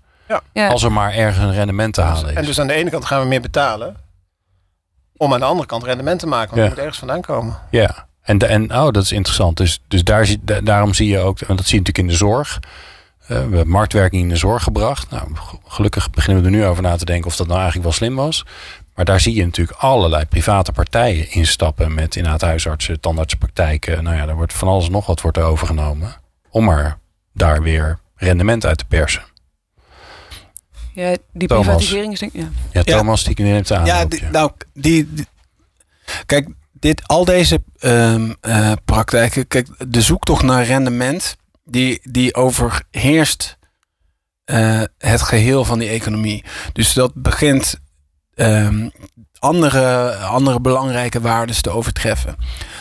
Ja. 0.53 0.67
Als 0.67 0.83
er 0.83 0.91
maar 0.91 1.13
ergens 1.13 1.45
een 1.45 1.53
rendement 1.53 1.93
te 1.93 2.01
halen 2.01 2.29
is. 2.29 2.36
En 2.36 2.45
dus 2.45 2.60
aan 2.60 2.67
de 2.67 2.74
ene 2.74 2.89
kant 2.89 3.05
gaan 3.05 3.21
we 3.21 3.27
meer 3.27 3.41
betalen. 3.41 3.95
Om 5.22 5.34
aan 5.34 5.40
de 5.40 5.46
andere 5.46 5.68
kant 5.68 5.84
rendement 5.84 6.20
te 6.20 6.28
maken. 6.28 6.48
Want 6.50 6.58
Ja. 6.58 6.62
het 6.62 6.70
moet 6.72 6.80
ergens 6.80 6.98
vandaan 6.98 7.22
komen. 7.22 7.58
Ja, 7.72 8.08
en, 8.22 8.38
en 8.40 8.75
oh, 8.75 8.92
dat 8.92 9.04
is 9.04 9.12
interessant. 9.12 9.58
Dus, 9.58 9.82
dus 9.88 10.04
daar 10.04 10.25
zie, 10.25 10.40
da- 10.42 10.62
daarom 10.62 10.94
zie 10.94 11.08
je 11.08 11.18
ook, 11.20 11.40
want 11.48 11.60
dat 11.60 11.68
zie 11.68 11.80
je 11.80 11.86
natuurlijk 11.86 11.98
in 11.98 12.08
de 12.08 12.13
zorg. 12.25 12.60
Eh, 13.22 13.28
we 13.28 13.34
hebben 13.36 13.68
marktwerking 13.68 14.22
in 14.22 14.30
de 14.30 14.36
zorg 14.36 14.63
gebracht. 14.63 15.10
Nou, 15.10 15.28
gelukkig 15.68 16.10
beginnen 16.10 16.44
we 16.44 16.50
er 16.50 16.56
nu 16.56 16.66
over 16.66 16.84
na 16.84 16.96
te 16.96 17.06
denken 17.06 17.28
of 17.28 17.36
dat 17.36 17.48
nou 17.48 17.60
eigenlijk 17.60 17.88
wel 17.90 17.98
slim 17.98 18.16
was. 18.16 18.46
Maar 18.96 19.06
daar 19.06 19.20
zie 19.20 19.36
je 19.36 19.44
natuurlijk 19.46 19.78
allerlei 19.80 20.25
private 20.25 20.72
partijen 20.72 21.32
instappen 21.32 21.94
met 21.94 22.16
inderdaad 22.16 22.42
huisartsen, 22.42 23.00
tandartsenpraktijken. 23.00 24.04
Nou 24.04 24.16
ja, 24.16 24.25
daar 24.25 24.36
wordt 24.36 24.54
van 24.54 24.68
alles 24.68 24.86
en 24.86 24.92
nog 24.92 25.06
wat 25.06 25.22
wordt 25.22 25.38
er 25.38 25.44
overgenomen. 25.44 26.16
Om 26.50 26.70
er 26.70 26.98
daar 27.34 27.62
weer 27.62 28.00
rendement 28.16 28.66
uit 28.66 28.78
te 28.78 28.86
persen. 28.86 29.22
Ja, 30.93 31.15
die 31.33 31.48
Thomas. 31.48 31.65
privatisering 31.65 32.13
is 32.13 32.19
denk 32.19 32.33
ik... 32.33 32.41
Ja. 32.41 32.50
Ja, 32.71 32.81
Ja. 32.86 32.98
Thomas, 32.98 33.24
die 33.24 33.36
neemt 33.45 33.69
het 33.69 33.77
aan. 33.77 33.86
Ja, 33.86 34.05
die, 34.05 34.24
nou, 34.31 34.51
die, 34.74 35.13
die- 35.13 35.27
kijk, 36.25 36.48
dit, 36.71 37.07
al 37.07 37.25
deze 37.25 37.63
ehm, 37.79 38.31
eh, 38.41 38.71
praktijken, 38.86 39.48
kijk, 39.48 39.67
de 39.91 40.01
zoektocht 40.01 40.43
naar 40.43 40.65
rendement, 40.65 41.36
die, 41.63 42.00
die 42.12 42.36
overheerst 42.36 43.57
eh, 44.45 44.81
het 44.98 45.21
geheel 45.21 45.65
van 45.65 45.79
die 45.79 45.89
economie. 45.89 46.43
Dus 46.74 46.93
dat 46.93 47.12
begint 47.15 47.75
ehm, 48.33 48.89
andere, 49.41 50.13
andere 50.15 50.60
belangrijke 50.62 51.21
waarden 51.21 51.62
te 51.62 51.69
overtreffen. 51.69 52.36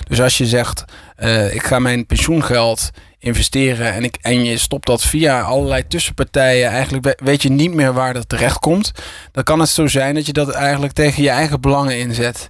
Dus 0.09 0.21
als 0.21 0.39
je 0.39 0.47
zegt, 0.47 0.85
eh, 1.17 1.55
ik 1.55 1.63
ga 1.63 1.79
mijn 1.79 2.07
pensioengeld 2.07 2.91
investeren 3.19 3.93
en, 3.93 4.05
ik, 4.05 4.17
en 4.21 4.45
je 4.45 4.59
stopt 4.59 4.87
dat 4.87 5.03
via 5.03 5.41
allerlei 5.41 5.87
tussenpartijen, 5.87 6.71
eigenlijk 6.71 7.05
we- 7.05 7.19
weet 7.25 7.43
je 7.43 7.51
niet 7.51 7.75
meer 7.75 7.93
waar 7.93 8.15
dat 8.15 8.29
terecht 8.29 8.59
komt 8.59 8.93
dan 9.33 9.45
kan 9.45 9.61
het 9.61 9.69
zo 9.69 9.87
zijn 9.87 10.15
dat 10.15 10.27
je 10.27 10.33
dat 10.33 10.51
eigenlijk 10.51 10.93
tegen 10.93 11.23
je 11.23 11.29
eigen 11.31 11.61
belangen 11.61 11.99
inzet. 11.99 12.49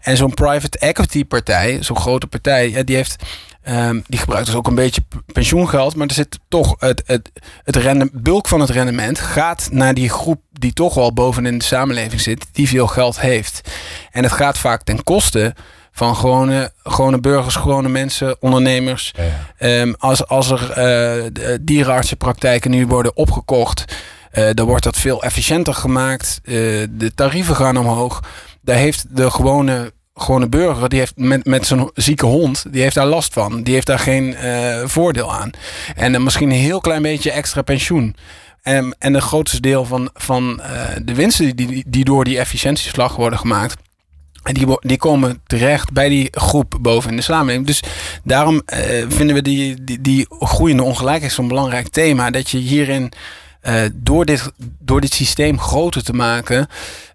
En 0.00 0.16
zo'n 0.16 0.34
private 0.34 0.78
equity 0.78 1.24
partij, 1.24 1.78
zo'n 1.82 1.96
grote 1.96 2.26
partij, 2.26 2.70
ja, 2.70 2.82
die 2.82 2.96
heeft. 2.96 3.22
Ehm, 3.62 4.00
die 4.06 4.18
gebruikt 4.18 4.46
dus 4.46 4.54
ook 4.54 4.66
een 4.66 4.74
beetje 4.74 5.02
pensioengeld, 5.32 5.96
maar 5.96 6.06
er 6.06 6.14
zit 6.14 6.38
toch 6.48 6.74
het, 6.78 7.02
het, 7.06 7.30
het 7.64 7.76
rende, 7.76 8.10
bulk 8.12 8.48
van 8.48 8.60
het 8.60 8.70
rendement 8.70 9.18
gaat 9.18 9.68
naar 9.70 9.94
die 9.94 10.08
groep 10.08 10.40
die 10.52 10.72
toch 10.72 10.94
wel 10.94 11.12
bovenin 11.12 11.58
de 11.58 11.64
samenleving 11.64 12.20
zit, 12.20 12.46
die 12.52 12.68
veel 12.68 12.86
geld 12.86 13.20
heeft. 13.20 13.70
En 14.10 14.22
het 14.22 14.32
gaat 14.32 14.58
vaak 14.58 14.82
ten 14.82 15.02
koste 15.02 15.54
van 15.92 16.16
gewone, 16.16 16.72
gewone 16.82 17.20
burgers, 17.20 17.54
gewone 17.54 17.88
mensen, 17.88 18.36
ondernemers. 18.40 19.12
Ja, 19.16 19.22
ja. 19.22 19.30
Ehm, 19.56 19.92
als, 19.98 20.26
als 20.26 20.50
er 20.50 20.70
eh, 20.70 21.56
dierenartsenpraktijken 21.60 22.70
nu 22.70 22.86
worden 22.86 23.16
opgekocht, 23.16 23.84
eh, 24.30 24.48
dan 24.54 24.66
wordt 24.66 24.84
dat 24.84 24.96
veel 24.96 25.22
efficiënter 25.22 25.74
gemaakt. 25.74 26.40
Eh, 26.44 26.54
de 26.90 27.12
tarieven 27.14 27.56
gaan 27.56 27.76
omhoog. 27.76 28.20
Daar 28.60 28.76
heeft 28.76 29.16
de 29.16 29.30
gewone, 29.30 29.92
gewone 30.14 30.48
burger, 30.48 30.88
die 30.88 30.98
heeft 30.98 31.16
met, 31.16 31.44
met 31.44 31.66
zijn 31.66 31.90
zieke 31.94 32.26
hond, 32.26 32.64
die 32.70 32.82
heeft 32.82 32.94
daar 32.94 33.06
last 33.06 33.32
van. 33.32 33.62
Die 33.62 33.74
heeft 33.74 33.86
daar 33.86 33.98
geen 33.98 34.34
eh, 34.34 34.82
voordeel 34.84 35.32
aan. 35.32 35.50
En 35.96 36.12
dan 36.12 36.22
misschien 36.22 36.50
een 36.50 36.56
heel 36.56 36.80
klein 36.80 37.02
beetje 37.02 37.30
extra 37.30 37.62
pensioen. 37.62 38.16
En, 38.62 38.94
en 38.98 39.14
het 39.14 39.22
grootste 39.22 39.60
deel 39.60 39.84
van, 39.84 40.10
van 40.14 40.60
eh, 40.60 40.96
de 41.02 41.14
winsten 41.14 41.56
die, 41.56 41.84
die 41.86 42.04
door 42.04 42.24
die 42.24 42.38
efficiëntieslag 42.38 43.16
worden 43.16 43.38
gemaakt. 43.38 43.76
En 44.42 44.54
die, 44.54 44.66
die 44.80 44.96
komen 44.96 45.40
terecht 45.46 45.92
bij 45.92 46.08
die 46.08 46.28
groep 46.30 46.78
boven 46.80 47.10
in 47.10 47.16
de 47.16 47.22
samenleving. 47.22 47.66
Dus 47.66 47.82
daarom 48.24 48.62
eh, 48.64 49.04
vinden 49.08 49.34
we 49.34 49.42
die, 49.42 49.84
die, 49.84 50.00
die 50.00 50.26
groeiende 50.28 50.82
ongelijkheid 50.82 51.32
zo'n 51.32 51.48
belangrijk 51.48 51.88
thema. 51.88 52.30
Dat 52.30 52.50
je 52.50 52.58
hierin 52.58 53.12
eh, 53.62 53.82
door, 53.92 54.24
dit, 54.24 54.50
door 54.78 55.00
dit 55.00 55.12
systeem 55.12 55.58
groter 55.60 56.02
te 56.02 56.12
maken, 56.12 56.66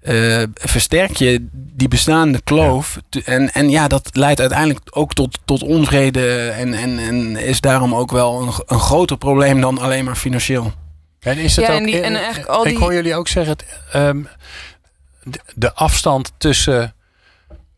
eh, 0.02 0.44
versterk 0.54 1.16
je 1.16 1.48
die 1.52 1.88
bestaande 1.88 2.42
kloof. 2.44 2.98
Te- 3.10 3.22
En, 3.26 3.54
en 3.54 3.70
ja, 3.70 3.88
dat 3.88 4.10
leidt 4.14 4.40
uiteindelijk 4.40 4.80
ook 4.90 5.14
tot, 5.14 5.40
tot 5.46 5.64
onvrede. 5.64 6.50
En, 6.50 6.74
en, 6.74 7.00
en 7.00 7.36
is 7.38 7.62
daarom 7.62 7.96
ook 7.96 8.12
wel 8.12 8.42
een, 8.42 8.52
een 8.66 8.80
groter 8.80 9.18
probleem 9.18 9.62
dan 9.62 9.78
alleen 9.80 10.06
maar 10.06 10.16
financieel. 10.16 10.72
En 11.20 11.38
is 11.38 11.56
het 11.56 11.66
Ja, 11.66 11.72
ook, 11.72 11.80
en 11.80 11.86
die- 11.86 12.02
en 12.02 12.16
eigenlijk 12.16 12.48
al 12.50 12.64
Ik 12.66 12.70
die- 12.70 12.80
hoor 12.80 12.94
jullie 12.94 13.16
ook 13.16 13.28
zeggen, 13.28 13.54
het, 13.54 13.66
ehm, 13.92 14.22
de, 15.24 15.40
de 15.56 15.74
afstand 15.74 16.32
tussen 16.38 16.94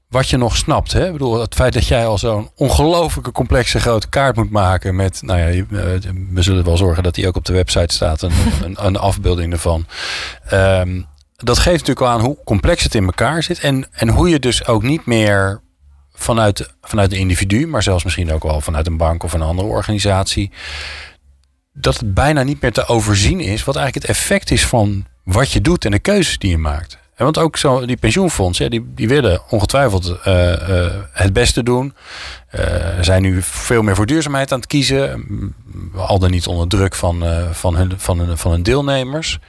wat 0.10 0.30
je 0.30 0.38
nog 0.38 0.58
snapt. 0.58 0.91
Hè? 0.91 1.06
Ik 1.06 1.12
bedoel, 1.12 1.39
het 1.39 1.56
feit 1.56 1.74
dat 1.74 1.88
jij 1.88 2.06
al 2.08 2.17
zo'n 2.17 2.50
ongelooflijke 2.56 3.32
complexe 3.32 3.80
grote 3.80 4.10
kaart 4.10 4.36
moet 4.36 4.50
maken 4.50 4.95
met, 4.95 5.22
nou 5.22 5.39
ja, 5.39 5.45
eh, 5.48 6.12
we 6.32 6.41
zullen 6.41 6.63
wel 6.63 6.78
zorgen 6.78 7.04
dat 7.04 7.15
die 7.15 7.28
ook 7.28 7.36
op 7.36 7.45
de 7.45 7.54
website 7.54 7.93
staat, 7.93 8.22
een, 8.22 8.32
een, 8.63 8.86
een 8.86 8.98
afbeelding 8.98 9.54
ervan. 9.54 9.86
Ehm, 10.45 11.02
dat 11.36 11.58
geeft 11.58 11.88
natuurlijk 11.88 12.00
wel 12.00 12.10
aan 12.10 12.22
hoe 12.22 12.38
complex 12.43 12.84
het 12.84 12.95
in 12.95 13.06
elkaar 13.06 13.43
zit 13.43 13.60
en, 13.60 13.88
en 13.91 14.10
hoe 14.10 14.30
je 14.30 14.39
dus 14.39 14.65
ook 14.65 14.84
niet 14.84 15.06
meer 15.06 15.62
vanuit, 16.13 16.74
vanuit 16.82 17.12
een 17.12 17.17
individu, 17.17 17.67
maar 17.67 17.84
zelfs 17.84 18.04
misschien 18.04 18.32
ook 18.32 18.43
wel 18.43 18.62
vanuit 18.62 18.88
een 18.88 18.98
bank 18.98 19.24
of 19.24 19.34
een 19.34 19.41
andere 19.41 19.67
organisatie, 19.67 20.52
dat 21.74 21.98
het 22.00 22.13
bijna 22.13 22.43
niet 22.43 22.62
meer 22.62 22.72
te 22.72 22.88
overzien 22.88 23.39
is 23.39 23.63
wat 23.63 23.76
eigenlijk 23.76 24.08
het 24.08 24.17
effect 24.17 24.52
is 24.52 24.65
van 24.65 25.06
wat 25.24 25.52
je 25.52 25.62
doet 25.62 25.86
en 25.86 25.91
de 25.91 26.00
keuzes 26.00 26.38
die 26.38 26.50
je 26.50 26.58
maakt. 26.58 26.98
Want 27.23 27.38
ook 27.38 27.58
zo, 27.58 27.86
die 27.86 27.97
pensioenfondsen, 27.97 28.69
die, 28.69 28.86
die 28.95 29.08
willen 29.08 29.41
ongetwijfeld 29.49 30.19
eh, 30.23 30.86
eh, 30.86 30.93
het 31.12 31.34
beste 31.34 31.63
doen. 31.63 31.93
Eh, 32.49 32.65
zijn 33.01 33.21
nu 33.21 33.41
veel 33.41 33.82
meer 33.82 33.95
voor 33.95 34.05
duurzaamheid 34.05 34.51
aan 34.51 34.60
het 34.60 34.67
kiezen. 34.67 35.25
Al 35.95 36.19
dan 36.19 36.32
niet 36.32 36.47
onder 36.47 36.67
druk 36.67 36.95
van, 36.95 37.23
van, 37.51 37.75
hun, 37.75 37.93
van, 37.97 38.19
hun, 38.19 38.38
van 38.38 38.51
hun 38.51 38.63
deelnemers. 38.63 39.39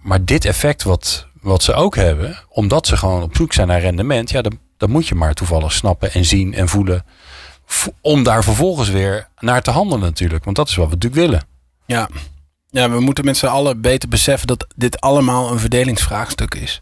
Maar 0.00 0.24
dit 0.24 0.44
effect 0.44 0.82
wat, 0.82 1.26
wat 1.40 1.62
ze 1.62 1.72
ook 1.74 1.96
hebben, 1.96 2.38
omdat 2.48 2.86
ze 2.86 2.96
gewoon 2.96 3.22
op 3.22 3.36
zoek 3.36 3.52
zijn 3.52 3.68
naar 3.68 3.80
rendement, 3.80 4.30
ja, 4.30 4.42
dan, 4.42 4.58
dan 4.76 4.90
moet 4.90 5.06
je 5.06 5.14
maar 5.14 5.34
toevallig 5.34 5.72
snappen 5.72 6.12
en 6.12 6.24
zien 6.24 6.54
en 6.54 6.68
voelen. 6.68 7.04
Om 8.00 8.22
daar 8.22 8.44
vervolgens 8.44 8.88
weer 8.88 9.28
naar 9.38 9.62
te 9.62 9.70
handelen 9.70 10.04
natuurlijk. 10.04 10.44
Want 10.44 10.56
dat 10.56 10.68
is 10.68 10.76
wat 10.76 10.88
we 10.88 10.94
natuurlijk 10.94 11.22
willen. 11.22 11.42
Ja. 11.86 12.08
Ja, 12.70 12.90
we 12.90 13.00
moeten 13.00 13.24
met 13.24 13.36
z'n 13.36 13.46
allen 13.46 13.80
beter 13.80 14.08
beseffen 14.08 14.46
dat 14.46 14.66
dit 14.76 15.00
allemaal 15.00 15.50
een 15.50 15.58
verdelingsvraagstuk 15.58 16.54
is. 16.54 16.80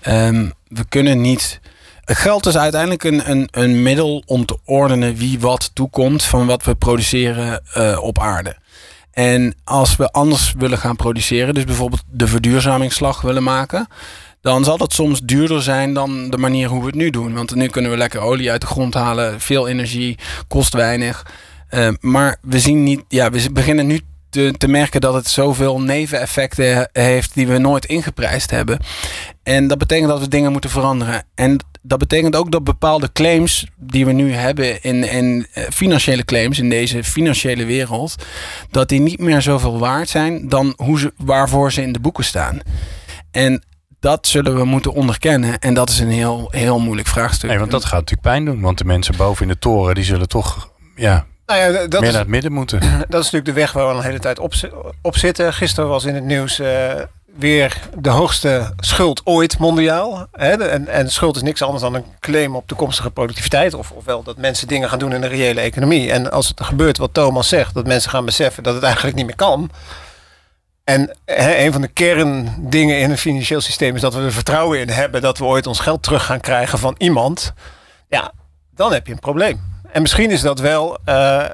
Ehm, 0.00 0.50
we 0.68 0.84
kunnen 0.88 1.20
niet. 1.20 1.60
Geld 2.04 2.46
is 2.46 2.56
uiteindelijk 2.56 3.04
een, 3.04 3.30
een, 3.30 3.48
een 3.50 3.82
middel 3.82 4.22
om 4.26 4.46
te 4.46 4.58
ordenen 4.64 5.16
wie 5.16 5.40
wat 5.40 5.70
toekomt 5.74 6.24
van 6.24 6.46
wat 6.46 6.64
we 6.64 6.74
produceren 6.74 7.62
eh, 7.72 7.98
op 8.02 8.18
aarde. 8.18 8.56
En 9.12 9.54
als 9.64 9.96
we 9.96 10.10
anders 10.10 10.52
willen 10.58 10.78
gaan 10.78 10.96
produceren, 10.96 11.54
dus 11.54 11.64
bijvoorbeeld 11.64 12.02
de 12.10 12.26
verduurzamingsslag 12.26 13.20
willen 13.20 13.42
maken, 13.42 13.88
dan 14.40 14.64
zal 14.64 14.76
dat 14.78 14.92
soms 14.92 15.20
duurder 15.20 15.62
zijn 15.62 15.94
dan 15.94 16.30
de 16.30 16.36
manier 16.36 16.68
hoe 16.68 16.80
we 16.80 16.86
het 16.86 16.94
nu 16.94 17.10
doen. 17.10 17.34
Want 17.34 17.54
nu 17.54 17.66
kunnen 17.66 17.90
we 17.90 17.96
lekker 17.96 18.20
olie 18.20 18.50
uit 18.50 18.60
de 18.60 18.66
grond 18.66 18.94
halen, 18.94 19.40
veel 19.40 19.68
energie, 19.68 20.18
kost 20.48 20.72
weinig. 20.72 21.26
Eh, 21.68 21.88
maar 22.00 22.36
we 22.42 22.60
zien 22.60 22.82
niet, 22.82 23.04
ja, 23.08 23.30
we 23.30 23.52
beginnen 23.52 23.86
nu 23.86 24.00
te, 24.58 24.68
merken 24.68 25.00
dat 25.00 25.14
het 25.14 25.28
zoveel 25.28 25.80
neveneffecten 25.80 26.74
he- 26.74 27.02
heeft 27.02 27.34
die 27.34 27.46
we 27.46 27.58
nooit 27.58 27.84
ingeprijsd 27.86 28.50
hebben. 28.50 28.78
En 29.42 29.66
dat 29.68 29.78
betekent 29.78 30.08
dat 30.08 30.20
we 30.20 30.28
dingen 30.28 30.52
moeten 30.52 30.70
veranderen. 30.70 31.22
En 31.34 31.58
dat 31.82 31.98
betekent 31.98 32.36
ook 32.36 32.50
dat 32.50 32.64
bepaalde 32.64 33.12
claims 33.12 33.66
die 33.76 34.06
we 34.06 34.12
nu 34.12 34.32
hebben 34.32 34.82
in, 34.82 35.10
in 35.10 35.46
eh, 35.52 35.64
financiële 35.72 36.24
claims 36.24 36.58
in 36.58 36.68
deze 36.68 37.04
financiële 37.04 37.64
wereld, 37.64 38.14
dat 38.70 38.88
die 38.88 39.00
niet 39.00 39.18
meer 39.18 39.42
zoveel 39.42 39.78
waard 39.78 40.08
zijn 40.08 40.48
dan 40.48 40.72
hoe 40.76 40.98
ze, 40.98 41.12
waarvoor 41.16 41.72
ze 41.72 41.82
in 41.82 41.92
de 41.92 42.00
boeken 42.00 42.24
staan. 42.24 42.58
En 43.30 43.64
dat 44.00 44.26
zullen 44.26 44.56
we 44.56 44.64
moeten 44.64 44.92
onderkennen. 44.92 45.58
En 45.58 45.74
dat 45.74 45.90
is 45.90 45.98
een 45.98 46.10
heel, 46.10 46.48
heel 46.50 46.78
moeilijk 46.78 47.08
vraagstuk. 47.08 47.48
Nee, 47.50 47.58
want 47.58 47.70
dat 47.70 47.84
gaat 47.84 48.00
natuurlijk 48.00 48.22
pijn 48.28 48.44
doen. 48.44 48.60
Want 48.60 48.78
de 48.78 48.84
mensen 48.84 49.16
boven 49.16 49.42
in 49.42 49.48
de 49.48 49.58
toren, 49.58 49.94
die 49.94 50.04
zullen 50.04 50.28
toch 50.28 50.70
ja, 50.96 51.26
Nou 51.46 51.60
ja, 51.60 51.86
dat 51.86 52.00
meer 52.00 52.02
is, 52.02 52.10
naar 52.10 52.20
het 52.20 52.30
midden 52.30 52.52
moeten. 52.52 52.80
dat 53.08 53.20
is 53.24 53.30
natuurlijk 53.30 53.44
de 53.44 53.52
weg 53.52 53.72
waar 53.72 53.84
we 53.84 53.92
al 53.92 53.98
een 53.98 54.04
hele 54.04 54.18
tijd 54.18 54.38
op, 54.38 54.52
op 55.02 55.16
zitten. 55.16 55.52
Gisteren 55.52 55.90
was 55.90 56.04
in 56.04 56.14
het 56.14 56.24
nieuws 56.24 56.58
eh, 56.58 56.92
weer 57.38 57.80
de 57.98 58.10
hoogste 58.10 58.72
schuld 58.76 59.20
ooit 59.24 59.58
mondiaal. 59.58 60.26
Hè? 60.32 60.68
En, 60.68 60.88
en 60.88 61.10
schuld 61.10 61.36
is 61.36 61.42
niks 61.42 61.62
anders 61.62 61.82
dan 61.82 61.94
een 61.94 62.04
claim 62.20 62.56
op 62.56 62.66
toekomstige 62.66 63.10
productiviteit. 63.10 63.74
Of, 63.74 63.90
ofwel 63.90 64.22
dat 64.22 64.36
mensen 64.36 64.68
dingen 64.68 64.88
gaan 64.88 64.98
doen 64.98 65.12
in 65.12 65.20
de 65.20 65.26
reële 65.26 65.60
economie. 65.60 66.10
En 66.10 66.30
als 66.30 66.48
het 66.48 66.60
gebeurt 66.60 66.98
wat 66.98 67.14
Thomas 67.14 67.48
zegt, 67.48 67.74
dat 67.74 67.86
mensen 67.86 68.10
gaan 68.10 68.24
beseffen 68.24 68.62
dat 68.62 68.74
het 68.74 68.82
eigenlijk 68.82 69.16
niet 69.16 69.26
meer 69.26 69.36
kan. 69.36 69.70
En 70.84 71.16
hè, 71.24 71.56
een 71.56 71.72
van 71.72 71.80
de 71.80 71.88
kerndingen 71.88 72.98
in 72.98 73.10
een 73.10 73.18
financieel 73.18 73.60
systeem 73.60 73.94
is 73.94 74.00
dat 74.00 74.14
we 74.14 74.20
er 74.20 74.32
vertrouwen 74.32 74.80
in 74.80 74.88
hebben 74.88 75.22
dat 75.22 75.38
we 75.38 75.44
ooit 75.44 75.66
ons 75.66 75.80
geld 75.80 76.02
terug 76.02 76.24
gaan 76.24 76.40
krijgen 76.40 76.78
van 76.78 76.94
iemand. 76.98 77.52
Ja, 78.08 78.32
dan 78.74 78.92
heb 78.92 79.06
je 79.06 79.12
een 79.12 79.18
probleem. 79.18 79.60
En 79.92 80.02
misschien 80.02 80.30
is 80.30 80.40
dat 80.40 80.58
wel 80.58 80.98
eh, 81.04 81.44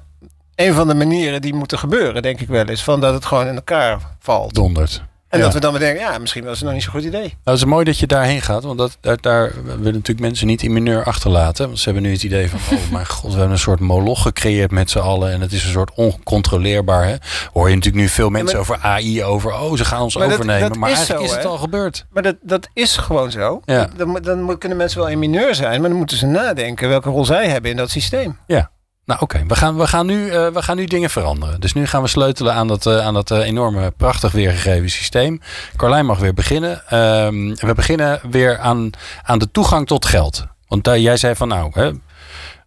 een 0.54 0.74
van 0.74 0.88
de 0.88 0.94
manieren 0.94 1.40
die 1.40 1.54
moeten 1.54 1.78
gebeuren, 1.78 2.22
denk 2.22 2.40
ik 2.40 2.48
wel 2.48 2.64
eens. 2.64 2.82
Van 2.82 3.00
dat 3.00 3.14
het 3.14 3.24
gewoon 3.24 3.46
in 3.46 3.54
elkaar 3.54 3.98
valt. 4.18 4.54
Donderd. 4.54 5.02
En 5.32 5.38
Ja. 5.38 5.44
dat 5.44 5.54
we 5.54 5.60
dan 5.60 5.72
bedenken, 5.72 6.00
ja, 6.02 6.18
misschien 6.18 6.44
was 6.44 6.54
het 6.56 6.64
nog 6.64 6.72
niet 6.72 6.82
zo'n 6.82 6.92
goed 6.92 7.02
idee. 7.04 7.20
Nou, 7.20 7.32
het 7.44 7.54
is 7.56 7.64
mooi 7.64 7.84
dat 7.84 7.98
je 7.98 8.06
daarheen 8.06 8.42
gaat, 8.42 8.62
want 8.62 8.78
dat, 8.78 8.96
daar, 9.00 9.16
daar 9.20 9.52
willen 9.64 9.82
natuurlijk 9.92 10.20
mensen 10.20 10.46
niet 10.46 10.62
in 10.62 10.72
mineur 10.72 11.04
achterlaten. 11.04 11.66
Want 11.66 11.78
ze 11.78 11.84
hebben 11.84 12.02
nu 12.02 12.12
het 12.12 12.22
idee 12.22 12.50
van, 12.50 12.58
oh 12.78 12.90
mijn 12.92 13.06
god, 13.16 13.22
we 13.30 13.30
hebben 13.36 13.50
een 13.50 13.58
soort 13.58 13.80
moloch 13.80 14.22
gecreëerd 14.22 14.70
met 14.70 14.90
z'n 14.90 14.98
allen. 14.98 15.32
En 15.32 15.40
het 15.40 15.52
is 15.52 15.64
een 15.64 15.70
soort 15.70 15.90
oncontroleerbaar. 15.94 17.04
Hè? 17.06 17.14
Hoor 17.52 17.68
je 17.68 17.74
natuurlijk 17.74 18.02
nu 18.02 18.08
veel 18.10 18.30
mensen 18.30 18.58
maar- 18.58 18.68
over 18.68 18.78
AI, 18.84 19.24
over, 19.24 19.52
oh 19.52 19.76
ze 19.76 19.84
gaan 19.84 20.00
ons 20.02 20.16
Maar 20.16 20.28
dat- 20.28 20.32
overnemen. 20.38 20.68
dat 20.68 20.78
maar 20.78 20.90
is 20.90 20.96
eigenlijk 20.96 21.28
zo, 21.28 21.32
is 21.36 21.42
het 21.42 21.50
al 21.52 21.58
gebeurd. 21.58 22.06
Maar 22.10 22.22
dat, 22.22 22.36
dat 22.42 22.68
is 22.72 22.96
gewoon 22.96 23.30
zo. 23.30 23.60
Ja. 23.64 23.88
Dan, 23.96 24.18
dan 24.22 24.42
moet- 24.42 24.58
kunnen 24.58 24.78
mensen 24.78 24.98
wel 25.00 25.08
in 25.08 25.18
mineur 25.18 25.54
zijn, 25.54 25.80
maar 25.80 25.88
dan 25.90 25.98
moeten 25.98 26.16
ze 26.16 26.26
nadenken 26.26 26.88
welke 26.88 27.10
rol 27.10 27.24
zij 27.24 27.48
hebben 27.48 27.70
in 27.70 27.76
dat 27.76 27.90
systeem. 27.90 28.38
Nou 29.04 29.20
oké, 29.20 29.44
we, 29.46 29.54
gaan, 29.54 29.76
we, 29.76 29.86
gaan 29.86 30.06
nu, 30.06 30.30
eh, 30.30 30.46
we 30.46 30.62
gaan 30.62 30.76
nu 30.76 30.84
dingen 30.84 31.10
veranderen. 31.10 31.60
Dus 31.60 31.72
nu 31.72 31.86
gaan 31.86 32.02
we 32.02 32.08
sleutelen 32.08 32.54
aan 32.54 32.68
dat, 32.68 32.86
eh, 32.86 33.06
aan 33.06 33.14
dat 33.14 33.30
eh, 33.30 33.38
enorme, 33.38 33.90
prachtig 33.90 34.32
weergegeven 34.32 34.90
systeem. 34.90 35.40
Carlijn 35.76 36.06
mag 36.06 36.18
weer 36.18 36.34
beginnen. 36.34 36.82
Ehm, 36.88 37.54
we 37.54 37.72
beginnen 37.74 38.20
weer 38.30 38.58
aan, 38.58 38.90
aan 39.22 39.38
de 39.38 39.50
toegang 39.50 39.86
tot 39.86 40.04
geld. 40.04 40.44
Want 40.68 40.86
jij 40.86 41.16
zei 41.16 41.34
van 41.34 41.48
nou, 41.48 41.70
hè, 41.72 41.90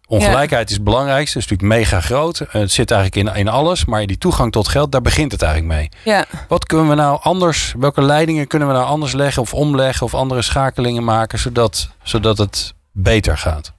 ongelijkheid 0.06 0.68
is 0.68 0.74
het 0.74 0.84
belangrijkste. 0.84 1.38
Het 1.38 1.46
is 1.46 1.50
natuurlijk 1.50 1.80
mega 1.80 2.00
groot. 2.00 2.38
Het 2.48 2.72
zit 2.72 2.90
eigenlijk 2.90 3.28
in, 3.28 3.40
in 3.40 3.48
alles. 3.48 3.84
Maar 3.84 4.06
die 4.06 4.18
toegang 4.18 4.52
tot 4.52 4.68
geld, 4.68 4.92
daar 4.92 5.02
begint 5.02 5.32
het 5.32 5.42
eigenlijk 5.42 5.74
mee. 5.74 5.88
Ja. 6.04 6.24
Wat 6.48 6.66
kunnen 6.66 6.88
we 6.88 6.94
nou 6.94 7.18
anders, 7.22 7.74
welke 7.78 8.02
leidingen 8.02 8.46
kunnen 8.46 8.68
we 8.68 8.74
nou 8.74 8.86
anders 8.86 9.12
leggen 9.12 9.42
of 9.42 9.54
omleggen 9.54 10.06
of 10.06 10.14
andere 10.14 10.42
schakelingen 10.42 11.04
maken, 11.04 11.38
zodat, 11.38 11.88
zodat 12.02 12.38
het 12.38 12.74
beter 12.92 13.38
gaat? 13.38 13.72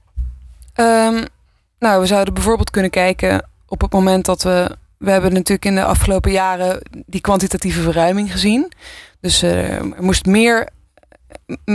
Ehm, 0.74 1.24
nou, 1.78 2.00
we 2.00 2.06
zouden 2.06 2.34
bijvoorbeeld 2.34 2.70
kunnen 2.70 2.90
kijken 2.90 3.48
op 3.66 3.80
het 3.80 3.92
moment 3.92 4.24
dat 4.24 4.42
we. 4.42 4.76
We 4.98 5.10
hebben 5.10 5.32
natuurlijk 5.32 5.64
in 5.64 5.74
de 5.74 5.84
afgelopen 5.84 6.32
jaren 6.32 6.80
die 7.06 7.20
kwantitatieve 7.20 7.80
verruiming 7.80 8.32
gezien. 8.32 8.72
Dus 9.20 9.42
eh, 9.42 9.74
er 9.74 10.02
moest 10.02 10.26
meer, 10.26 10.68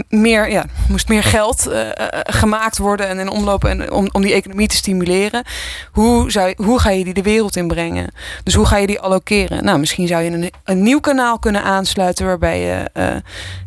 meer, 0.10 0.52
ja, 0.52 0.66
moest 0.90 1.08
meer 1.08 1.24
geld 1.24 1.68
eh, 1.68 1.90
eh, 1.90 2.20
gemaakt 2.24 2.78
worden 2.78 3.08
en 3.08 3.20
in 3.20 3.30
omloop 3.30 3.64
en 3.64 3.92
om, 3.92 4.10
om 4.12 4.22
die 4.22 4.34
economie 4.34 4.68
te 4.68 4.76
stimuleren. 4.76 5.44
Hoe, 5.92 6.32
zou, 6.32 6.54
hoe 6.58 6.80
ga 6.80 6.90
je 6.90 7.04
die 7.04 7.14
de 7.14 7.22
wereld 7.22 7.56
inbrengen? 7.56 8.14
Dus 8.44 8.54
hoe 8.54 8.66
ga 8.66 8.78
je 8.78 8.88
die 8.88 9.00
allokeren? 9.00 9.64
Nou, 9.64 9.80
misschien 9.80 10.08
zou 10.08 10.24
je 10.24 10.32
een, 10.32 10.52
een 10.64 10.84
nieuw 10.84 11.00
kanaal 11.00 11.40
kunnen 11.40 11.64
aansluiten 11.64 12.26
waarbij, 12.26 12.60
je, 12.60 12.90
eh, 12.94 13.16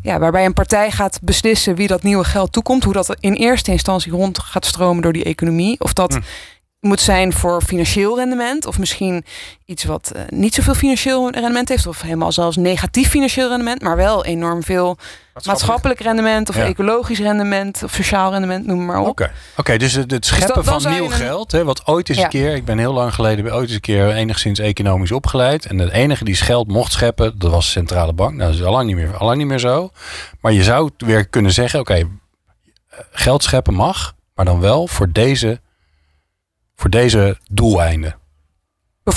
ja, 0.01 0.19
waarbij 0.19 0.45
een 0.45 0.53
partij 0.53 0.91
gaat 0.91 1.19
beslissen 1.21 1.75
wie 1.75 1.87
dat 1.87 2.03
nieuwe 2.03 2.23
geld 2.23 2.51
toekomt. 2.51 2.83
Hoe 2.83 2.93
dat 2.93 3.15
in 3.19 3.33
eerste 3.33 3.71
instantie 3.71 4.11
rond 4.11 4.39
gaat 4.39 4.65
stromen 4.65 5.01
door 5.01 5.13
die 5.13 5.23
economie. 5.23 5.79
Of 5.79 5.93
dat 5.93 6.13
Hm. 6.13 6.19
Moet 6.87 7.01
zijn 7.01 7.33
voor 7.33 7.61
financieel 7.61 8.15
rendement. 8.17 8.65
Of 8.65 8.79
misschien 8.79 9.25
iets 9.65 9.83
wat 9.83 10.11
eh, 10.15 10.21
niet 10.29 10.53
zoveel 10.53 10.73
financieel 10.75 11.31
rendement 11.31 11.69
heeft. 11.69 11.87
Of 11.87 12.01
helemaal 12.01 12.31
zelfs 12.31 12.57
negatief 12.57 13.09
financieel 13.09 13.49
rendement. 13.49 13.81
Maar 13.81 13.95
wel 13.95 14.25
enorm 14.25 14.63
veel 14.63 14.97
maatschappelijk 15.45 15.99
rendement. 15.99 16.49
Of 16.49 16.55
Ja. 16.55 16.63
ecologisch 16.65 17.19
rendement. 17.19 17.83
Of 17.83 17.93
sociaal 17.93 18.31
rendement, 18.31 18.65
noem 18.65 18.85
maar 18.85 18.99
op. 18.99 19.07
Oké, 19.07 19.31
Oké, 19.57 19.77
dus 19.77 19.93
het, 19.93 20.11
het 20.11 20.25
scheppen 20.25 20.63
van 20.63 20.91
nieuw 20.91 21.03
een- 21.03 21.11
geld, 21.11 21.51
hè, 21.51 21.63
wat 21.63 21.87
ooit 21.87 22.09
eens 22.09 22.17
Ja. 22.17 22.23
een 22.23 22.29
keer, 22.29 22.55
ik 22.55 22.65
ben 22.65 22.77
heel 22.77 22.93
lang 22.93 23.13
geleden 23.13 23.43
bij 23.43 23.53
ooit 23.53 23.63
eens 23.65 23.73
een 23.73 23.79
keer 23.81 24.09
enigszins 24.11 24.59
economisch 24.59 25.11
opgeleid. 25.11 25.65
En 25.65 25.77
de 25.77 25.93
enige 25.93 26.23
die 26.23 26.35
geld 26.35 26.67
mocht 26.67 26.91
scheppen, 26.91 27.39
dat 27.39 27.51
was 27.51 27.65
de 27.65 27.71
centrale 27.71 28.13
bank. 28.13 28.35
Nou, 28.35 28.51
dat 28.51 28.59
is 28.59 28.65
al 28.65 28.71
lang 28.71 28.87
niet 28.87 28.95
meer, 28.95 29.17
al 29.17 29.25
lang 29.25 29.37
niet 29.37 29.47
meer 29.47 29.59
zo. 29.59 29.89
Maar 30.41 30.51
je 30.53 30.63
zou 30.63 30.89
weer 30.97 31.27
kunnen 31.27 31.51
zeggen, 31.51 31.79
oké, 31.79 31.93
eh, 31.93 32.05
geld 33.11 33.43
scheppen 33.43 33.73
mag, 33.73 34.13
maar 34.35 34.45
dan 34.45 34.59
wel 34.59 34.87
voor 34.87 35.11
deze, 35.11 35.59
voor 36.77 36.89
deze 36.89 37.37
doeleinden. 37.51 38.15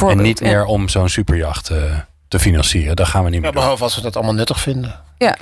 En 0.08 0.22
niet 0.22 0.38
ja. 0.38 0.46
meer 0.46 0.64
om 0.64 0.88
zo'n 0.88 1.08
superjacht 1.08 1.68
eh, 1.70 1.98
te 2.28 2.38
financieren. 2.38 2.96
Dat 2.96 3.06
gaan 3.08 3.24
we 3.24 3.30
niet 3.30 3.34
Ja, 3.34 3.40
meer 3.42 3.52
doen. 3.52 3.60
behalve 3.60 3.82
als 3.82 3.94
we 3.94 4.00
dat 4.00 4.16
allemaal 4.16 4.34
nuttig 4.34 4.60
vinden. 4.60 5.00
Ja, 5.18 5.36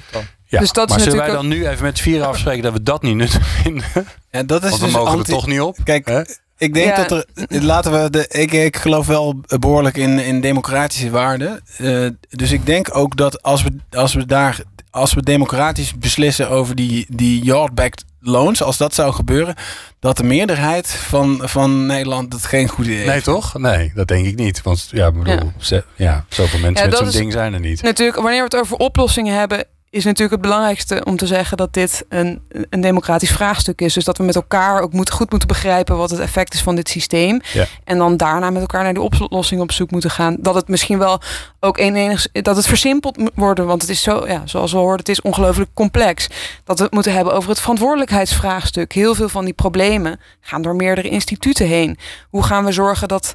Dus 0.61 0.73
dat 0.73 0.89
is 0.89 0.95
maar 0.97 1.05
zullen 1.05 1.19
wij 1.19 1.31
dan 1.31 1.49
nu 1.49 1.69
even 1.69 1.85
met 1.85 2.01
vieren 2.01 2.27
afspreken 2.27 2.63
dat 2.63 2.73
we 2.73 2.83
dat 2.83 3.03
niet 3.03 3.15
nuttig 3.17 3.49
vinden? 3.63 3.85
Ja, 4.31 4.43
dat 4.43 4.63
is 4.65 4.69
Want 4.71 4.81
we 4.81 4.87
dus 4.87 4.97
mogen 4.97 5.13
anti- 5.13 5.33
er 5.33 5.39
toch 5.39 5.47
niet 5.47 5.61
op. 5.61 5.77
Kijk, 5.85 6.07
Hè? 6.07 6.23
ik 6.57 6.75
denk 6.75 6.97
Ja. 6.97 7.05
dat 7.07 7.11
er. 7.47 7.63
Laten 7.63 8.03
we 8.03 8.11
de. 8.11 8.29
Ik, 8.29 8.53
ik 8.53 8.77
geloof 8.77 9.07
wel 9.07 9.41
behoorlijk 9.59 9.97
in, 9.97 10.19
in 10.19 10.41
democratische 10.41 11.11
waarden. 11.11 11.61
Eh, 11.77 12.07
dus 12.31 12.53
ik 12.53 12.67
denk 12.67 12.97
ook 12.97 13.17
dat 13.17 13.43
als 13.43 13.63
we, 13.63 13.77
als 13.91 14.15
we 14.15 14.27
daar. 14.27 14.61
Als 14.91 15.15
we 15.15 15.23
democratisch 15.23 15.95
beslissen 15.99 16.51
over 16.51 16.75
die, 16.75 17.07
die 17.09 17.45
yard-backed 17.45 18.05
loans, 18.29 18.62
als 18.62 18.77
dat 18.77 18.95
zou 18.95 19.12
gebeuren, 19.12 19.55
dat 20.01 20.17
de 20.17 20.25
meerderheid 20.25 20.88
van, 20.91 21.41
van 21.45 21.87
Nederland 21.87 22.31
dat 22.31 22.45
geen 22.45 22.69
goed 22.69 22.87
idee 22.87 23.07
Nee, 23.07 23.23
toch? 23.23 23.59
Nee, 23.59 23.93
dat 23.95 24.09
denk 24.09 24.27
ik 24.27 24.37
niet. 24.37 24.62
Want 24.62 24.88
ja, 24.91 25.07
ik 25.07 25.14
bedoel, 25.19 25.35
Ja. 25.35 25.53
ze- 25.59 25.85
ja, 25.97 26.25
zoveel 26.29 26.59
mensen 26.61 26.85
Ja, 26.85 26.91
met 26.91 26.99
zo'n 26.99 27.07
is- 27.09 27.14
ding 27.14 27.33
zijn 27.33 27.55
er 27.55 27.61
niet. 27.61 27.83
Natuurlijk, 27.83 28.17
wanneer 28.21 28.38
we 28.38 28.45
het 28.45 28.57
over 28.57 28.77
oplossingen 28.77 29.38
hebben, 29.38 29.64
is 29.90 30.05
natuurlijk 30.05 30.33
het 30.33 30.40
belangrijkste 30.40 31.05
om 31.05 31.16
te 31.16 31.27
zeggen 31.27 31.57
dat 31.57 31.72
dit 31.72 32.05
een, 32.09 32.42
een 32.70 32.81
democratisch 32.81 33.31
vraagstuk 33.31 33.81
is. 33.81 33.94
Dus 33.94 34.05
dat 34.05 34.16
we 34.18 34.24
met 34.24 34.35
elkaar 34.35 34.81
ook 34.81 34.92
moet, 34.92 35.11
goed 35.11 35.31
moeten 35.31 35.48
begrijpen 35.48 35.96
wat 35.96 36.11
het 36.11 36.20
effect 36.20 36.55
is 36.55 36.62
van 36.62 36.74
dit 36.74 36.88
systeem. 36.88 37.40
Ja. 37.53 37.66
En 37.85 37.98
dan 37.98 38.16
daarna 38.16 38.51
met 38.51 38.61
elkaar 38.61 38.83
naar 38.83 38.94
die 38.94 39.03
oplossing 39.03 39.61
op 39.61 39.72
zoek 39.72 39.90
moeten 39.90 40.11
gaan. 40.11 40.37
Dat 40.40 40.55
het 40.55 40.68
misschien 40.68 40.98
wel 40.98 41.20
ook 41.61 41.79
een 41.79 41.96
enig, 41.96 42.27
dat 42.33 42.57
het 42.57 42.66
versimpeld 42.66 43.16
moet 43.16 43.33
worden. 43.35 43.66
Want 43.66 43.81
het 43.81 43.90
is 43.90 44.03
zo, 44.03 44.27
ja, 44.27 44.42
zoals 44.44 44.72
we 44.72 44.79
hoorden, 44.79 44.98
het 44.98 45.09
is 45.09 45.20
ongelooflijk 45.20 45.70
complex. 45.74 46.29
Dat 46.64 46.79
we 46.79 46.85
het 46.85 46.92
moeten 46.92 47.12
hebben 47.12 47.35
over 47.35 47.48
het 47.51 47.61
verantwoordelijkheidsvraagstuk. 47.61 48.92
Heel 48.92 49.14
veel 49.14 49.29
van 49.29 49.44
die 49.44 49.55
problemen 49.55 50.20
gaan 50.40 50.62
door 50.62 50.77
meerdere 50.77 51.09
instituten 51.09 51.66
heen. 51.66 51.98
Hoe 52.31 52.42
gaan 52.42 52.64
we 52.64 52.72
zorgen 52.72 53.09
dat 53.09 53.35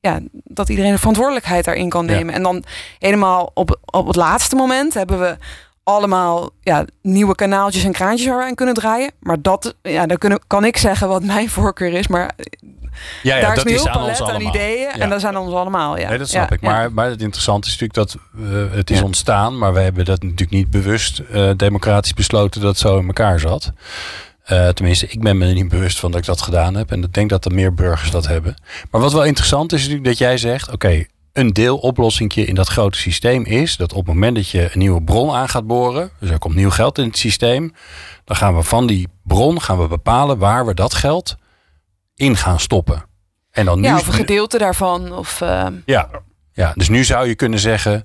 ja, 0.00 0.20
dat 0.30 0.68
iedereen 0.68 0.92
de 0.92 0.98
verantwoordelijkheid 0.98 1.64
daarin 1.64 1.88
kan 1.88 2.06
Ja. 2.06 2.12
nemen. 2.12 2.34
En 2.34 2.42
dan 2.42 2.64
helemaal 2.98 3.50
op, 3.54 3.78
op 3.84 4.06
het 4.06 4.16
laatste 4.16 4.56
moment 4.56 4.94
hebben 4.94 5.20
we 5.20 5.36
allemaal 5.84 6.50
ja, 6.60 6.84
nieuwe 7.02 7.34
kanaaltjes 7.34 7.84
en 7.84 7.92
kraantjes 7.92 8.28
waar 8.28 8.38
we 8.38 8.44
aan 8.44 8.54
kunnen 8.54 8.74
draaien. 8.74 9.12
Maar 9.20 9.42
dat, 9.42 9.74
ja, 9.82 10.06
dan 10.06 10.18
kunnen, 10.18 10.40
kan 10.46 10.64
ik 10.64 10.76
zeggen 10.76 11.08
wat 11.08 11.22
mijn 11.22 11.50
voorkeur 11.50 11.92
is. 11.92 12.08
Maar 12.08 12.30
Ja, 13.22 13.36
ja 13.36 13.40
daar 13.40 13.50
is 13.50 13.56
dat 13.56 13.66
een 13.66 13.72
is 13.72 13.86
aan 13.86 13.86
ons 13.86 13.96
palet 13.96 14.20
aan 14.20 14.28
allemaal. 14.28 14.54
ideeën. 14.54 14.78
Ja. 14.80 14.98
En 14.98 15.08
dat 15.10 15.20
zijn 15.20 15.36
ons 15.36 15.54
allemaal. 15.54 15.98
Ja. 15.98 16.08
Nee, 16.08 16.18
dat 16.18 16.28
snap 16.28 16.52
ik. 16.52 16.60
Maar, 16.60 16.92
maar 16.92 17.08
het 17.10 17.22
interessante 17.22 17.68
is 17.68 17.78
natuurlijk 17.78 18.08
dat 18.08 18.16
eh, 18.48 18.76
het 18.76 18.90
is 18.90 19.02
ontstaan, 19.02 19.58
maar 19.58 19.72
we 19.72 19.80
hebben 19.80 20.04
dat 20.04 20.22
natuurlijk 20.22 20.50
niet 20.50 20.70
bewust 20.70 21.18
eh, 21.18 21.50
democratisch 21.56 22.14
besloten 22.14 22.60
dat 22.60 22.70
het 22.70 22.78
zo 22.78 22.98
in 22.98 23.06
elkaar 23.06 23.40
zat. 23.40 23.72
Eh, 24.44 24.68
tenminste, 24.68 25.06
ik 25.08 25.22
ben 25.22 25.38
me 25.38 25.46
er 25.46 25.54
niet 25.54 25.68
bewust 25.68 26.00
van 26.00 26.10
dat 26.10 26.20
ik 26.20 26.26
dat 26.26 26.42
gedaan 26.42 26.74
heb. 26.74 26.90
En 26.90 27.02
ik 27.02 27.12
denk 27.12 27.30
dat 27.30 27.44
er 27.44 27.54
meer 27.54 27.74
burgers 27.74 28.10
dat 28.10 28.26
hebben. 28.26 28.54
Maar 28.90 29.00
wat 29.00 29.12
wel 29.12 29.24
interessant 29.24 29.72
is 29.72 29.80
natuurlijk 29.80 30.06
dat 30.06 30.18
jij 30.18 30.38
zegt... 30.38 30.72
oké, 30.72 31.04
een 31.34 31.52
deeloplossingje 31.52 32.44
in 32.44 32.54
dat 32.54 32.68
grote 32.68 32.98
systeem 32.98 33.44
is... 33.44 33.76
dat 33.76 33.92
op 33.92 34.06
het 34.06 34.14
moment 34.14 34.36
dat 34.36 34.48
je 34.48 34.62
een 34.72 34.78
nieuwe 34.78 35.02
bron 35.02 35.34
aan 35.34 35.48
gaat 35.48 35.66
boren... 35.66 36.10
dus 36.20 36.30
er 36.30 36.38
komt 36.38 36.54
nieuw 36.54 36.70
geld 36.70 36.98
in 36.98 37.06
het 37.06 37.18
systeem... 37.18 37.72
dan 38.24 38.36
gaan 38.36 38.56
we 38.56 38.62
van 38.62 38.86
die 38.86 39.08
bron 39.22 39.60
gaan 39.60 39.78
we 39.78 39.88
bepalen 39.88 40.38
waar 40.38 40.66
we 40.66 40.74
dat 40.74 40.94
geld 40.94 41.36
in 42.14 42.36
gaan 42.36 42.60
stoppen. 42.60 43.04
En 43.50 43.64
dan 43.64 43.80
nu, 43.80 43.86
ja, 43.86 43.96
of 43.96 44.06
een 44.06 44.12
gedeelte 44.12 44.58
daarvan. 44.58 45.12
Of, 45.12 45.40
eh, 45.40 45.66
ja, 45.84 46.08
ja, 46.52 46.72
dus 46.74 46.88
nu 46.88 47.04
zou 47.04 47.28
je 47.28 47.34
kunnen 47.34 47.58
zeggen... 47.58 48.04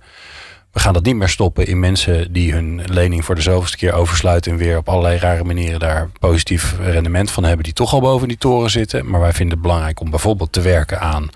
we 0.80 0.86
gaan 0.86 0.94
dat 0.94 1.04
niet 1.04 1.16
meer 1.16 1.30
stoppen 1.30 1.68
in 1.68 1.80
mensen 1.80 2.34
die 2.34 2.54
hun 2.54 2.82
lening 2.86 3.26
voor 3.26 3.36
de 3.36 3.42
zoveelste 3.42 3.78
keer 3.78 3.94
oversluiten... 3.94 4.52
en 4.52 4.58
weer 4.58 4.78
op 4.78 4.90
allerlei 4.90 5.18
rare 5.18 5.44
manieren 5.44 5.80
daar 5.80 6.10
positief 6.20 6.76
rendement 6.82 7.32
van 7.32 7.44
hebben... 7.44 7.64
die 7.64 7.74
toch 7.74 7.94
al 7.94 8.02
boven 8.02 8.28
die 8.28 8.38
toren 8.38 8.70
zitten. 8.70 9.10
Maar 9.10 9.20
wij 9.20 9.34
vinden 9.34 9.54
het 9.54 9.62
belangrijk 9.62 10.00
om 10.00 10.10
bijvoorbeeld 10.10 10.52
te 10.52 10.62
werken 10.62 11.00
aan 11.00 11.30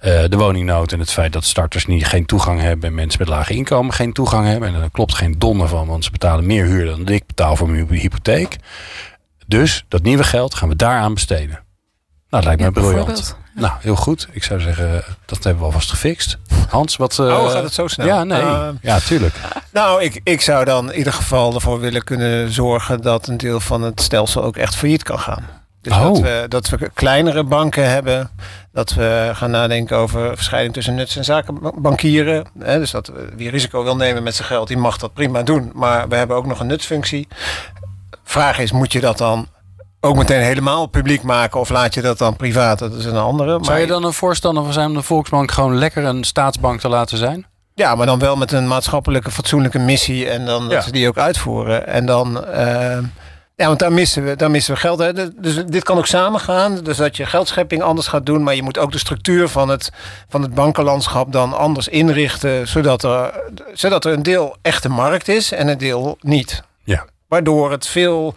eh, 0.00 0.24
de 0.28 0.36
woningnood... 0.36 0.92
en 0.92 0.98
het 0.98 1.10
feit 1.10 1.32
dat 1.32 1.44
starters 1.44 1.86
niet, 1.86 2.06
geen 2.06 2.26
toegang 2.26 2.60
hebben... 2.60 2.88
en 2.88 2.94
mensen 2.94 3.20
met 3.20 3.28
lage 3.28 3.54
inkomen 3.54 3.94
geen 3.94 4.12
toegang 4.12 4.46
hebben. 4.46 4.68
En 4.68 4.80
daar 4.80 4.90
klopt 4.90 5.14
geen 5.14 5.38
donder 5.38 5.68
van, 5.68 5.86
want 5.86 6.04
ze 6.04 6.10
betalen 6.10 6.46
meer 6.46 6.64
huur... 6.64 6.84
dan 6.84 7.08
ik 7.08 7.26
betaal 7.26 7.56
voor 7.56 7.70
mijn 7.70 7.88
hypotheek. 7.88 8.56
Dus 9.46 9.84
dat 9.88 10.02
nieuwe 10.02 10.24
geld 10.24 10.54
gaan 10.54 10.68
we 10.68 10.76
daaraan 10.76 11.14
besteden. 11.14 11.63
Nou, 12.34 12.46
dat 12.46 12.56
lijkt 12.58 12.74
me 12.74 12.80
ja, 12.80 12.88
briljant. 12.88 13.06
bijvoorbeeld. 13.06 13.36
Nou, 13.54 13.72
heel 13.80 13.96
goed. 13.96 14.28
Ik 14.30 14.44
zou 14.44 14.60
zeggen, 14.60 15.04
dat 15.24 15.44
hebben 15.44 15.58
we 15.62 15.64
alvast 15.68 15.90
gefixt. 15.90 16.38
Hans, 16.68 16.96
wat... 16.96 17.18
eh, 17.18 17.26
oh, 17.26 17.50
gaat 17.50 17.62
het 17.62 17.72
zo 17.72 17.86
snel? 17.86 18.06
Ja, 18.06 18.24
nee. 18.24 18.40
Eh, 18.40 18.68
ja, 18.82 18.98
tuurlijk. 18.98 19.34
nou, 19.72 20.02
ik, 20.02 20.20
ik 20.24 20.40
zou 20.40 20.64
dan 20.64 20.92
in 20.92 20.98
ieder 20.98 21.12
geval 21.12 21.54
ervoor 21.54 21.80
willen 21.80 22.04
kunnen 22.04 22.52
zorgen 22.52 23.00
dat 23.02 23.26
een 23.26 23.36
deel 23.36 23.60
van 23.60 23.82
het 23.82 24.00
stelsel 24.00 24.42
ook 24.42 24.56
echt 24.56 24.76
failliet 24.76 25.02
kan 25.02 25.18
gaan. 25.18 25.44
Dus 25.80 25.92
Oh. 25.92 26.02
dat, 26.02 26.18
we, 26.20 26.44
dat 26.48 26.68
we 26.68 26.90
kleinere 26.94 27.44
banken 27.44 27.90
hebben. 27.90 28.30
Dat 28.72 28.94
we 28.94 29.30
gaan 29.34 29.50
nadenken 29.50 29.96
over 29.96 30.34
verscheiding 30.36 30.74
tussen 30.74 30.94
nuts- 30.94 31.16
en 31.16 31.24
zakenbankieren. 31.24 32.44
Hè, 32.58 32.78
dus 32.78 32.90
dat 32.90 33.12
wie 33.36 33.50
risico 33.50 33.82
wil 33.84 33.96
nemen 33.96 34.22
met 34.22 34.34
zijn 34.34 34.48
geld, 34.48 34.68
die 34.68 34.76
mag 34.76 34.96
dat 34.98 35.12
prima 35.12 35.42
doen. 35.42 35.70
Maar 35.74 36.08
we 36.08 36.16
hebben 36.16 36.36
ook 36.36 36.46
nog 36.46 36.60
een 36.60 36.66
nutsfunctie. 36.66 37.28
Vraag 38.24 38.58
is, 38.58 38.72
moet 38.72 38.92
je 38.92 39.00
dat 39.00 39.18
dan 39.18 39.48
ook 40.04 40.16
meteen 40.16 40.40
helemaal 40.40 40.86
publiek 40.86 41.22
maken? 41.22 41.60
Of 41.60 41.68
laat 41.68 41.94
je 41.94 42.00
dat 42.02 42.18
dan 42.18 42.36
privaat? 42.36 42.78
Dat 42.78 42.94
is 42.94 43.04
een 43.04 43.16
andere. 43.16 43.50
Zou 43.50 43.60
Maar- 43.62 43.80
je 43.80 43.86
dan 43.86 44.04
een 44.04 44.12
voorstander 44.12 44.64
van 44.64 44.72
zijn 44.72 44.88
om 44.88 44.94
de 44.94 45.02
Volksbank 45.02 45.50
gewoon 45.50 45.76
lekker 45.78 46.04
een 46.04 46.24
staatsbank 46.24 46.80
te 46.80 46.88
laten 46.88 47.18
zijn? 47.18 47.46
Ja, 47.74 47.94
maar 47.94 48.06
dan 48.06 48.18
wel 48.18 48.36
met 48.36 48.52
een 48.52 48.68
maatschappelijke, 48.68 49.30
fatsoenlijke 49.30 49.78
missie. 49.78 50.28
En 50.28 50.46
dan 50.46 50.62
dat 50.62 50.72
Ja. 50.72 50.80
ze 50.80 50.90
die 50.92 51.08
ook 51.08 51.18
uitvoeren. 51.18 51.86
En 51.86 52.06
dan, 52.06 52.44
eh, 52.44 52.98
Ja, 53.56 53.66
want 53.66 53.78
daar 53.78 53.92
missen 53.92 54.24
we, 54.24 54.36
daar 54.36 54.50
missen 54.50 54.74
we 54.74 54.80
geld. 54.80 54.98
Hè. 54.98 55.12
Dus 55.40 55.64
dit 55.66 55.82
kan 55.82 55.98
ook 55.98 56.06
samengaan. 56.06 56.76
Dus 56.82 56.96
dat 56.96 57.16
je 57.16 57.26
geldschepping 57.26 57.82
anders 57.82 58.06
gaat 58.06 58.26
doen. 58.26 58.42
Maar 58.42 58.54
je 58.54 58.62
moet 58.62 58.78
ook 58.78 58.92
de 58.92 58.98
structuur 58.98 59.48
van 59.48 59.68
het, 59.68 59.90
van 60.28 60.42
het 60.42 60.54
bankenlandschap 60.54 61.32
dan 61.32 61.52
anders 61.58 61.88
inrichten. 61.88 62.68
Zodat 62.68 63.02
er, 63.02 63.40
zodat 63.72 64.04
er 64.04 64.12
een 64.12 64.22
deel 64.22 64.56
echte 64.62 64.88
markt 64.88 65.28
is 65.28 65.52
en 65.52 65.68
een 65.68 65.78
deel 65.78 66.16
niet. 66.20 66.62
Ja. 66.84 67.04
Waardoor 67.28 67.70
het 67.70 67.86
veel, 67.86 68.34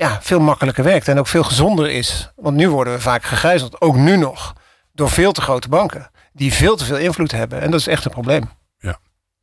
ja, 0.00 0.18
veel 0.20 0.40
makkelijker 0.40 0.84
werkt 0.84 1.08
en 1.08 1.18
ook 1.18 1.26
veel 1.26 1.42
gezonder 1.42 1.90
is. 1.90 2.30
Want 2.36 2.56
nu 2.56 2.68
worden 2.68 2.92
we 2.92 3.00
vaak 3.00 3.24
gegijzeld, 3.24 3.80
ook 3.80 3.96
nu 3.96 4.16
nog, 4.16 4.52
door 4.92 5.10
veel 5.10 5.32
te 5.32 5.40
grote 5.40 5.68
banken. 5.68 6.10
Die 6.32 6.52
veel 6.52 6.76
te 6.76 6.84
veel 6.84 6.96
invloed 6.96 7.30
hebben. 7.30 7.60
En 7.60 7.70
dat 7.70 7.80
is 7.80 7.86
echt 7.86 8.04
een 8.04 8.10
probleem. 8.10 8.50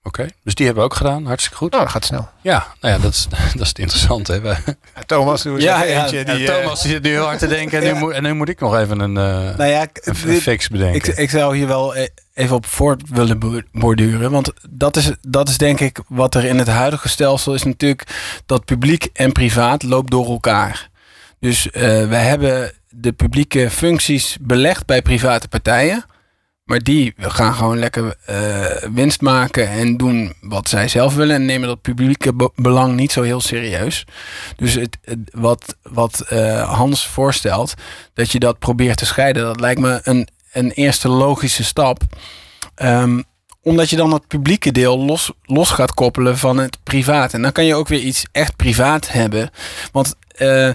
Oké, 0.07 0.25
dus 0.43 0.55
die 0.55 0.65
hebben 0.65 0.83
we 0.83 0.89
ook 0.89 0.95
gedaan. 0.97 1.25
Hartstikke 1.25 1.57
goed. 1.57 1.71
Nou, 1.71 1.83
dat 1.83 1.91
gaat 1.91 2.05
snel. 2.05 2.29
Ja, 2.41 2.67
nou 2.81 2.93
ja, 2.95 2.99
dat 3.01 3.13
is, 3.13 3.27
dat 3.53 3.61
is 3.61 3.67
het 3.67 3.79
interessante. 3.79 4.41
Ja, 4.95 5.01
Thomas, 5.05 5.41
doe 5.43 5.61
Ja, 5.61 5.83
ja, 5.83 6.01
eentje. 6.01 6.17
Ja, 6.17 6.23
Die, 6.35 6.51
eh, 6.51 6.59
Thomas 6.59 6.81
die 6.81 6.91
zit 6.91 7.03
nu 7.03 7.09
heel 7.09 7.23
hard 7.25 7.39
te 7.39 7.47
denken. 7.47 7.81
En, 7.81 7.93
nu, 7.93 7.99
moet, 7.99 8.11
en 8.13 8.23
nu 8.23 8.33
moet 8.33 8.49
ik 8.49 8.59
nog 8.59 8.77
even 8.77 8.99
een, 8.99 9.17
eh, 9.17 9.57
Nou 9.57 9.65
ja, 9.69 9.87
een, 9.93 10.15
fix 10.41 10.67
bedenken. 10.67 11.11
Ik, 11.11 11.17
ik 11.17 11.29
zou 11.29 11.57
hier 11.57 11.67
wel 11.67 11.97
e- 11.97 12.07
even 12.33 12.55
op 12.55 12.65
voort 12.65 13.01
willen 13.09 13.39
bo- 13.39 13.61
borduren. 13.71 14.31
Want 14.31 14.51
dat 14.69 14.95
is, 14.95 15.11
dat 15.21 15.49
is 15.49 15.57
denk 15.57 15.79
ik 15.79 15.99
wat 16.07 16.35
er 16.35 16.45
in 16.45 16.57
het 16.57 16.67
huidige 16.67 17.09
stelsel 17.09 17.53
is 17.53 17.63
natuurlijk 17.63 18.03
dat 18.45 18.65
publiek 18.65 19.09
en 19.13 19.31
privaat 19.31 19.83
loopt 19.83 20.11
door 20.11 20.25
elkaar. 20.25 20.89
Dus 21.39 21.69
eh 21.71 21.81
we 22.07 22.15
hebben 22.15 22.71
de 22.89 23.11
publieke 23.11 23.69
functies 23.69 24.37
belegd 24.41 24.85
bij 24.85 25.01
private 25.01 25.47
partijen. 25.47 26.05
Maar 26.67 26.79
die 26.83 27.13
gaan 27.17 27.53
gewoon 27.53 27.79
lekker 27.79 28.15
eh, 28.25 28.65
winst 28.93 29.21
maken 29.21 29.69
en 29.69 29.97
doen 29.97 30.33
wat 30.41 30.69
zij 30.69 30.87
zelf 30.87 31.15
willen. 31.15 31.35
En 31.35 31.45
nemen 31.45 31.67
dat 31.67 31.81
publieke 31.81 32.33
be- 32.33 32.51
belang 32.55 32.95
niet 32.95 33.11
zo 33.11 33.21
heel 33.21 33.41
serieus. 33.41 34.05
Dus 34.55 34.73
het, 34.73 34.97
wat, 35.31 35.75
wat 35.81 36.19
eh, 36.19 36.73
Hans 36.73 37.07
voorstelt, 37.07 37.73
dat 38.13 38.31
je 38.31 38.39
dat 38.39 38.59
probeert 38.59 38.97
te 38.97 39.05
scheiden, 39.05 39.43
dat 39.43 39.59
lijkt 39.59 39.79
me 39.79 39.99
een, 40.03 40.27
een 40.51 40.71
eerste 40.71 41.07
logische 41.09 41.63
stap. 41.63 42.01
Ehm, 42.75 43.21
omdat 43.61 43.89
je 43.89 43.95
dan 43.95 44.13
het 44.13 44.27
publieke 44.27 44.71
deel 44.71 44.99
los, 44.99 45.31
los 45.43 45.69
gaat 45.71 45.93
koppelen 45.93 46.37
van 46.37 46.57
het 46.57 46.77
privaat. 46.83 47.33
En 47.33 47.41
dan 47.41 47.51
kan 47.51 47.65
je 47.65 47.75
ook 47.75 47.87
weer 47.87 47.99
iets 48.01 48.25
echt 48.31 48.55
privaat 48.55 49.11
hebben. 49.11 49.49
Want 49.91 50.15
eh, 50.35 50.69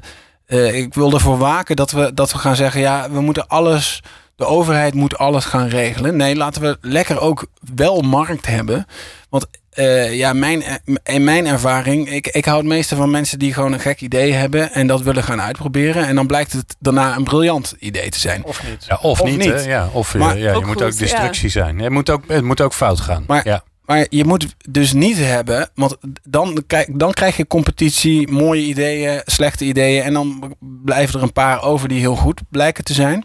ik 0.75 0.95
wil 0.95 1.13
ervoor 1.13 1.39
waken 1.39 1.77
dat 1.77 1.91
we, 1.91 2.15
dat 2.15 2.33
we 2.33 2.39
gaan 2.39 2.57
zeggen: 2.57 2.81
ja, 2.81 3.11
we 3.11 3.21
moeten 3.21 3.49
alles. 3.49 4.03
De 4.37 4.45
overheid 4.45 4.95
moet 4.95 5.19
alles 5.19 5.45
gaan 5.45 5.69
regelen. 5.69 6.17
Nee, 6.17 6.37
laten 6.37 6.63
we 6.63 6.79
lekker 6.81 7.21
ook 7.21 7.47
wel 7.75 8.01
markt 8.01 8.47
hebben. 8.47 8.87
Want 9.31 9.47
eh, 9.71 10.15
ja, 10.17 10.33
mijn, 10.33 10.63
in 11.05 11.25
mijn 11.25 11.47
ervaring, 11.47 12.11
ik, 12.11 12.27
ik 12.27 12.45
hou 12.45 12.59
het 12.59 12.67
meeste 12.67 12.97
van 12.97 13.11
mensen 13.11 13.39
die 13.39 13.53
gewoon 13.55 13.73
een 13.73 13.81
gek 13.81 14.01
idee 14.01 14.33
hebben 14.33 14.73
en 14.73 14.87
dat 14.87 15.03
willen 15.03 15.23
gaan 15.23 15.41
uitproberen. 15.41 16.07
En 16.07 16.15
dan 16.15 16.27
blijkt 16.27 16.53
het 16.53 16.77
daarna 16.79 17.17
een 17.17 17.25
briljant 17.25 17.75
idee 17.79 18.11
te 18.11 18.19
zijn. 18.21 18.45
Of 18.45 18.69
niet. 18.69 18.85
ja, 18.89 18.99
of, 19.03 19.21
of 19.21 19.37
niet. 19.37 19.65
Ja, 19.65 19.89
of 19.93 20.15
Maar 20.15 20.35
eh, 20.37 20.43
ja, 20.43 20.51
je 20.51 20.57
ook 20.57 20.67
moet 20.67 20.73
goed, 20.77 20.83
ook 20.83 20.97
destructie 20.99 21.49
zijn. 21.49 21.79
Het 21.79 21.93
moet 21.93 22.11
ook, 22.11 22.23
het 22.27 22.45
moet 22.45 22.61
ook 22.61 22.73
fout 22.75 23.01
gaan. 23.01 23.25
Maar- 23.27 23.47
ja. 23.49 23.63
Maar 23.83 24.07
je 24.09 24.25
moet 24.25 24.55
dus 24.71 24.93
niet 24.93 25.17
hebben, 25.19 25.69
want 25.75 25.97
dan, 26.29 26.63
krijg- 26.67 26.89
dan 26.93 27.13
krijg 27.13 27.37
je 27.37 27.47
competitie, 27.47 28.29
mooie 28.29 28.63
ideeën, 28.63 29.21
slechte 29.25 29.65
ideeën. 29.65 30.03
En 30.03 30.13
dan 30.13 30.55
blijven 30.85 31.15
er 31.17 31.23
een 31.23 31.33
paar 31.33 31.63
over 31.63 31.89
die 31.89 31.99
heel 32.01 32.17
goed 32.17 32.41
blijken 32.51 32.85
te 32.85 32.93
zijn. 32.95 33.25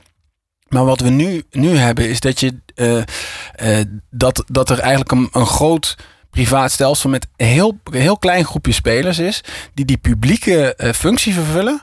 Maar 0.70 0.86
wat 0.86 1.00
we 1.00 1.10
nu, 1.10 1.44
nu 1.52 1.78
hebben 1.78 2.10
is 2.10 2.20
dat, 2.20 2.40
je, 2.40 2.60
eh, 2.76 2.98
eh, 3.00 3.86
dat, 4.10 4.44
dat 4.48 4.70
er 4.70 4.80
eigenlijk 4.80 5.12
een, 5.12 5.30
een 5.32 5.46
groot 5.46 5.96
privaat 6.30 6.72
stelsel 6.72 7.10
met 7.10 7.28
een 7.36 7.48
heel, 7.48 7.78
een 7.84 8.02
heel 8.02 8.18
klein 8.18 8.46
groepje 8.46 8.72
spelers 8.72 9.20
is. 9.20 9.44
Die 9.74 9.86
die 9.86 9.98
publieke 9.98 10.76
eh, 10.76 10.94
functie 10.94 11.34
vervullen. 11.34 11.82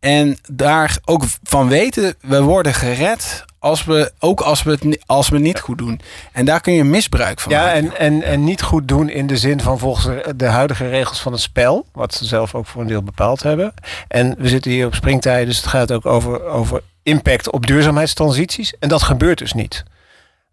En 0.00 0.38
daar 0.52 0.98
ook 1.04 1.24
van 1.42 1.68
weten, 1.68 2.14
we 2.20 2.42
worden 2.42 2.74
gered 2.74 3.44
als 3.58 3.84
we, 3.84 4.12
ook 4.18 4.40
als 4.40 4.62
we, 4.62 4.70
het, 4.70 5.02
als 5.06 5.28
we 5.28 5.38
niet 5.38 5.60
goed 5.60 5.78
doen. 5.78 6.00
En 6.32 6.44
daar 6.44 6.60
kun 6.60 6.72
je 6.72 6.84
misbruik 6.84 7.40
van 7.40 7.52
Ja, 7.52 7.64
maken. 7.64 7.76
en, 7.82 7.98
en, 7.98 8.22
en 8.22 8.44
niet 8.44 8.62
goed 8.62 8.88
doen 8.88 9.08
in 9.08 9.26
de 9.26 9.36
zin 9.36 9.60
van 9.60 9.78
volgens 9.78 10.04
de, 10.04 10.32
de 10.36 10.46
huidige 10.46 10.88
regels 10.88 11.20
van 11.20 11.32
het 11.32 11.40
spel. 11.40 11.86
Wat 11.92 12.14
ze 12.14 12.24
zelf 12.24 12.54
ook 12.54 12.66
voor 12.66 12.80
een 12.80 12.86
deel 12.86 13.02
bepaald 13.02 13.42
hebben. 13.42 13.74
En 14.08 14.34
we 14.38 14.48
zitten 14.48 14.70
hier 14.70 14.86
op 14.86 14.94
springtijden, 14.94 15.46
dus 15.46 15.56
het 15.56 15.66
gaat 15.66 15.92
ook 15.92 16.06
over, 16.06 16.44
over 16.44 16.82
impact 17.04 17.50
op 17.50 17.66
duurzaamheidstransities. 17.66 18.74
En 18.78 18.88
dat 18.88 19.02
gebeurt 19.02 19.38
dus 19.38 19.52
niet. 19.52 19.84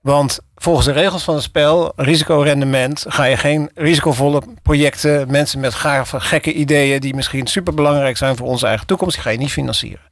Want 0.01 0.39
volgens 0.55 0.85
de 0.85 0.91
regels 0.91 1.23
van 1.23 1.33
het 1.33 1.43
spel, 1.43 1.93
risicorendement, 1.95 3.05
ga 3.07 3.23
je 3.23 3.37
geen 3.37 3.69
risicovolle 3.73 4.41
projecten, 4.61 5.31
mensen 5.31 5.59
met 5.59 5.73
gave, 5.73 6.19
gekke 6.19 6.53
ideeën 6.53 6.99
die 6.99 7.15
misschien 7.15 7.47
super 7.47 7.73
belangrijk 7.73 8.17
zijn 8.17 8.35
voor 8.35 8.47
onze 8.47 8.67
eigen 8.67 8.87
toekomst, 8.87 9.13
die 9.13 9.23
ga 9.23 9.29
je 9.29 9.37
niet 9.37 9.51
financieren. 9.51 10.09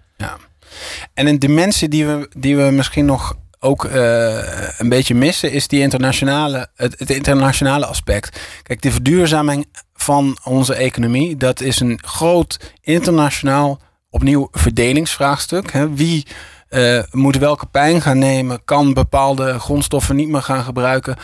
En 1.14 1.28
een 1.28 1.40
dimensie 1.40 1.88
die 1.88 2.06
we, 2.06 2.30
die 2.38 2.58
we 2.58 2.72
misschien 2.72 3.06
nog 3.06 3.36
ook 3.60 3.86
eh, 3.86 4.80
een 4.80 4.90
beetje 4.90 5.16
missen, 5.16 5.52
is 5.52 5.68
die 5.68 5.82
internationale, 5.82 6.68
het, 6.76 7.00
het 7.00 7.10
internationale 7.10 7.86
aspect. 7.86 8.40
Kijk, 8.64 8.82
de 8.82 8.92
verduurzaming 8.92 9.68
van 9.94 10.38
onze 10.44 10.74
economie, 10.74 11.38
dat 11.38 11.62
is 11.62 11.80
een 11.80 12.00
groot 12.06 12.74
internationaal, 12.82 13.80
opnieuw 14.10 14.48
verdelingsvraagstuk. 14.52 15.72
Hè. 15.72 15.94
Wie 15.94 16.26
eh, 16.70 17.04
moet 17.12 17.38
welke 17.38 17.66
pijn 17.66 18.02
gaan 18.02 18.18
nemen, 18.18 18.64
kan 18.66 18.94
bepaalde 18.94 19.60
grondstoffen 19.60 20.16
niet 20.16 20.28
meer 20.28 20.42
gaan 20.42 20.64
gebruiken. 20.64 21.16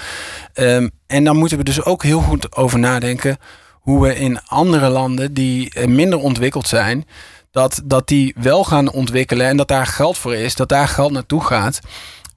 Ehm, 0.53 0.89
en 1.07 1.23
dan 1.23 1.37
moeten 1.37 1.57
we 1.57 1.63
dus 1.63 1.83
ook 1.83 2.03
heel 2.03 2.21
goed 2.21 2.55
over 2.55 2.79
nadenken 2.79 3.37
hoe 3.71 4.01
we 4.01 4.15
in 4.15 4.39
andere 4.45 4.89
landen 4.89 5.33
die 5.33 5.73
eh, 5.73 5.87
minder 5.87 6.19
ontwikkeld 6.19 6.67
zijn, 6.67 7.05
dat, 7.51 7.81
dat 7.83 8.07
die 8.07 8.35
wel 8.37 8.63
gaan 8.63 8.91
ontwikkelen 8.91 9.47
en 9.47 9.57
dat 9.57 9.67
daar 9.67 9.87
geld 9.87 10.17
voor 10.17 10.35
is, 10.35 10.55
dat 10.55 10.69
daar 10.69 10.87
geld 10.87 11.11
naartoe 11.11 11.43
gaat. 11.43 11.79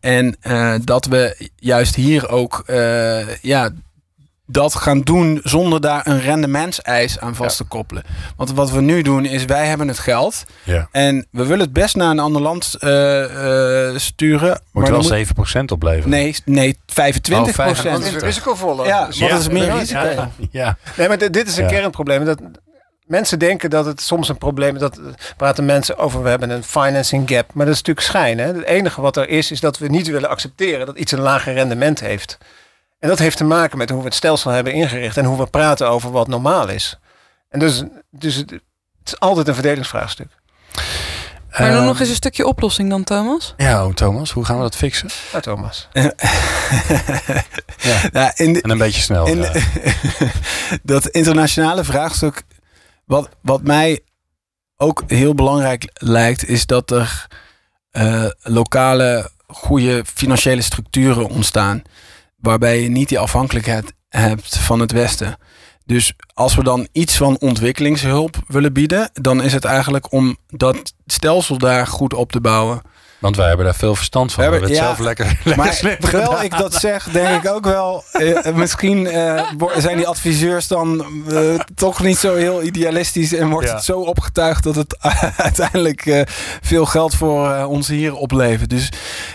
En 0.01 0.37
eh, 0.41 0.75
dat 0.85 1.07
we 1.07 1.51
juist 1.57 1.95
hier 1.95 2.29
ook 2.29 2.65
ja, 3.41 3.71
dat 4.51 4.75
gaan 4.75 5.01
doen 5.01 5.41
zonder 5.43 5.81
daar 5.81 6.07
een 6.07 6.21
rendementseis 6.21 7.19
aan 7.21 7.35
vast 7.35 7.57
te 7.57 7.65
koppelen. 7.65 8.03
Want 8.37 8.53
wat 8.53 8.71
we 8.71 8.81
nu 8.81 9.03
doen 9.03 9.25
is, 9.25 9.45
wij 9.45 9.67
hebben 9.67 9.89
het 9.89 9.99
geld 9.99 10.45
Ja. 10.65 10.89
en 10.93 11.27
we 11.31 11.43
willen 11.47 11.61
het 11.65 11.73
best 11.73 11.97
naar 11.97 12.11
een 12.11 12.19
ander 12.19 12.43
land 12.43 12.75
eh, 12.79 13.89
eh, 13.89 13.97
sturen. 13.99 14.61
Moet 14.73 14.83
dan 14.87 14.93
wel 14.93 15.03
moet- 15.03 15.09
7% 15.09 15.73
opleveren. 15.73 16.11
Nee, 16.11 16.37
nee, 16.45 16.79
25 16.87 17.49
Oh, 17.59 17.65
procent. 17.65 17.79
25. 17.89 18.23
risicovoller. 18.23 18.87
Ja, 18.87 19.01
want 19.01 19.19
dat 19.31 19.41
is 19.41 19.49
meer 19.49 19.73
risico. 19.79 20.01
Ja, 20.01 20.31
ja. 20.51 20.77
Nee, 20.97 21.09
maar 21.09 21.19
dit- 21.19 21.33
dit 21.33 21.49
is 21.49 21.57
een 21.57 21.65
Ja. 21.65 21.71
kernprobleem. 21.71 22.25
Dat, 22.25 22.41
mensen 23.07 23.39
denken 23.39 23.71
dat 23.71 23.85
het 23.87 24.01
soms 24.01 24.29
een 24.29 24.39
probleem 24.39 24.75
is. 24.75 24.81
Dat 24.81 25.01
praten 25.37 25.65
mensen 25.65 25.99
over, 25.99 26.23
we 26.23 26.29
hebben 26.29 26.51
een 26.51 26.65
financing 26.65 27.29
gap. 27.29 27.51
Maar 27.55 27.67
dat 27.67 27.75
is 27.75 27.81
natuurlijk 27.83 28.07
schijn. 28.07 28.39
Hè? 28.39 28.47
Het 28.47 28.65
enige 28.65 29.01
wat 29.01 29.17
er 29.17 29.29
is, 29.29 29.51
is 29.51 29.61
dat 29.61 29.79
we 29.79 29.89
niet 29.89 30.07
willen 30.07 30.29
accepteren 30.29 30.87
dat 30.87 30.99
iets 30.99 31.13
een 31.13 31.21
lager 31.21 31.53
rendement 31.55 32.01
heeft. 32.01 32.39
En 32.99 33.09
dat 33.09 33.19
heeft 33.19 33.37
te 33.37 33.45
maken 33.45 33.79
met 33.79 33.91
hoe 33.91 33.99
we 33.99 34.05
het 34.05 34.15
stelsel 34.15 34.51
hebben 34.51 34.73
ingericht 34.73 35.17
en 35.17 35.25
hoe 35.25 35.39
we 35.39 35.47
praten 35.47 35.89
over 35.89 36.11
wat 36.11 36.29
normaal 36.29 36.69
is. 36.69 36.99
En 37.49 37.59
dus, 37.59 37.83
dus 38.11 38.35
het, 38.35 38.51
het 38.51 38.61
is 39.05 39.19
altijd 39.21 39.49
een 39.49 39.55
verdelingsvraagstuk. 39.55 40.29
Maar 41.59 41.71
dan 41.71 41.81
Eh, 41.81 41.87
nog 41.87 42.01
eens 42.01 42.09
een 42.09 42.15
stukje 42.15 42.47
oplossing 42.47 42.91
dan, 42.91 43.05
Thomas? 43.05 43.55
Ja, 43.57 43.87
oh, 43.87 43.95
Thomas, 43.95 44.31
hoe 44.31 44.45
gaan 44.45 44.57
we 44.57 44.63
dat 44.63 44.77
fixen? 44.77 45.09
Ja, 45.33 45.41
Thomas. 45.41 45.89
Ja. 47.79 48.01
Ja, 48.13 48.33
in 48.37 48.53
de, 48.53 48.63
En 48.63 48.71
een 48.71 48.79
beetje 48.79 49.01
snel. 49.01 49.27
in 49.27 49.39
ja. 49.39 49.53
dat 50.83 51.07
internationale 51.07 51.85
vraagstuk, 51.85 52.43
wat, 53.05 53.29
wat 53.43 53.63
mij 53.63 54.01
ook 54.77 55.03
heel 55.07 55.35
belangrijk 55.35 55.91
lijkt, 55.95 56.49
is 56.49 56.67
dat 56.67 56.91
er 56.91 57.27
eh, 57.91 58.25
lokale 58.43 59.31
goede 59.47 60.05
financiële 60.15 60.63
structuren 60.63 61.29
ontstaan. 61.29 61.83
Waarbij 62.40 62.83
je 62.83 62.88
niet 62.88 63.09
die 63.09 63.18
afhankelijkheid 63.18 63.92
hebt 64.09 64.59
van 64.59 64.81
het 64.81 64.92
Westen. 64.92 65.38
Dus 65.87 66.12
als 66.35 66.55
we 66.55 66.62
dan 66.62 66.88
iets 66.92 67.16
van 67.16 67.38
ontwikkelingshulp 67.38 68.37
willen 68.46 68.72
bieden, 68.72 69.11
dan 69.12 69.42
is 69.42 69.53
het 69.53 69.64
eigenlijk 69.64 70.12
om 70.12 70.37
dat 70.46 70.94
stelsel 71.07 71.59
daar 71.59 71.87
goed 71.87 72.14
op 72.14 72.33
te 72.33 72.40
bouwen. 72.40 72.83
Want 73.19 73.37
wij 73.37 73.47
hebben 73.49 73.65
daar 73.67 73.75
veel 73.75 73.95
verstand 73.95 74.33
van. 74.33 74.45
We 74.45 74.51
We 74.51 74.57
hebben- 74.57 74.71
het 74.77 74.81
ja, 74.81 74.87
zelf 74.87 74.99
lekker, 75.07 75.25
lekker 75.45 75.57
Maar 75.57 75.97
terwijl 76.01 76.27
gedaan. 76.27 76.45
ik 76.45 76.59
dat 76.59 76.75
zeg, 76.75 77.05
denk 77.05 77.45
ik 77.45 77.51
ook 77.51 77.65
wel. 77.65 78.05
eh, 78.13 78.55
misschien 78.55 79.07
eh, 79.07 79.43
zijn 79.77 79.97
die 79.97 80.07
adviseurs 80.07 80.69
dan 80.69 81.05
eh, 81.31 81.55
toch 81.75 82.01
niet 82.03 82.17
zo 82.19 82.35
heel 82.35 82.63
idealistisch. 82.63 83.35
En 83.35 83.49
wordt 83.51 83.67
Ja. 83.69 83.75
het 83.75 83.85
zo 83.85 84.01
opgetuigd 84.01 84.63
dat 84.65 84.75
het 84.75 84.97
uiteindelijk 85.37 86.07
eh, 86.07 86.21
veel 86.63 86.87
geld 86.87 87.15
voor 87.15 87.51
eh, 87.51 87.69
ons 87.71 87.89
hier 87.89 88.15
oplevert. 88.15 88.71
Dus 88.71 88.89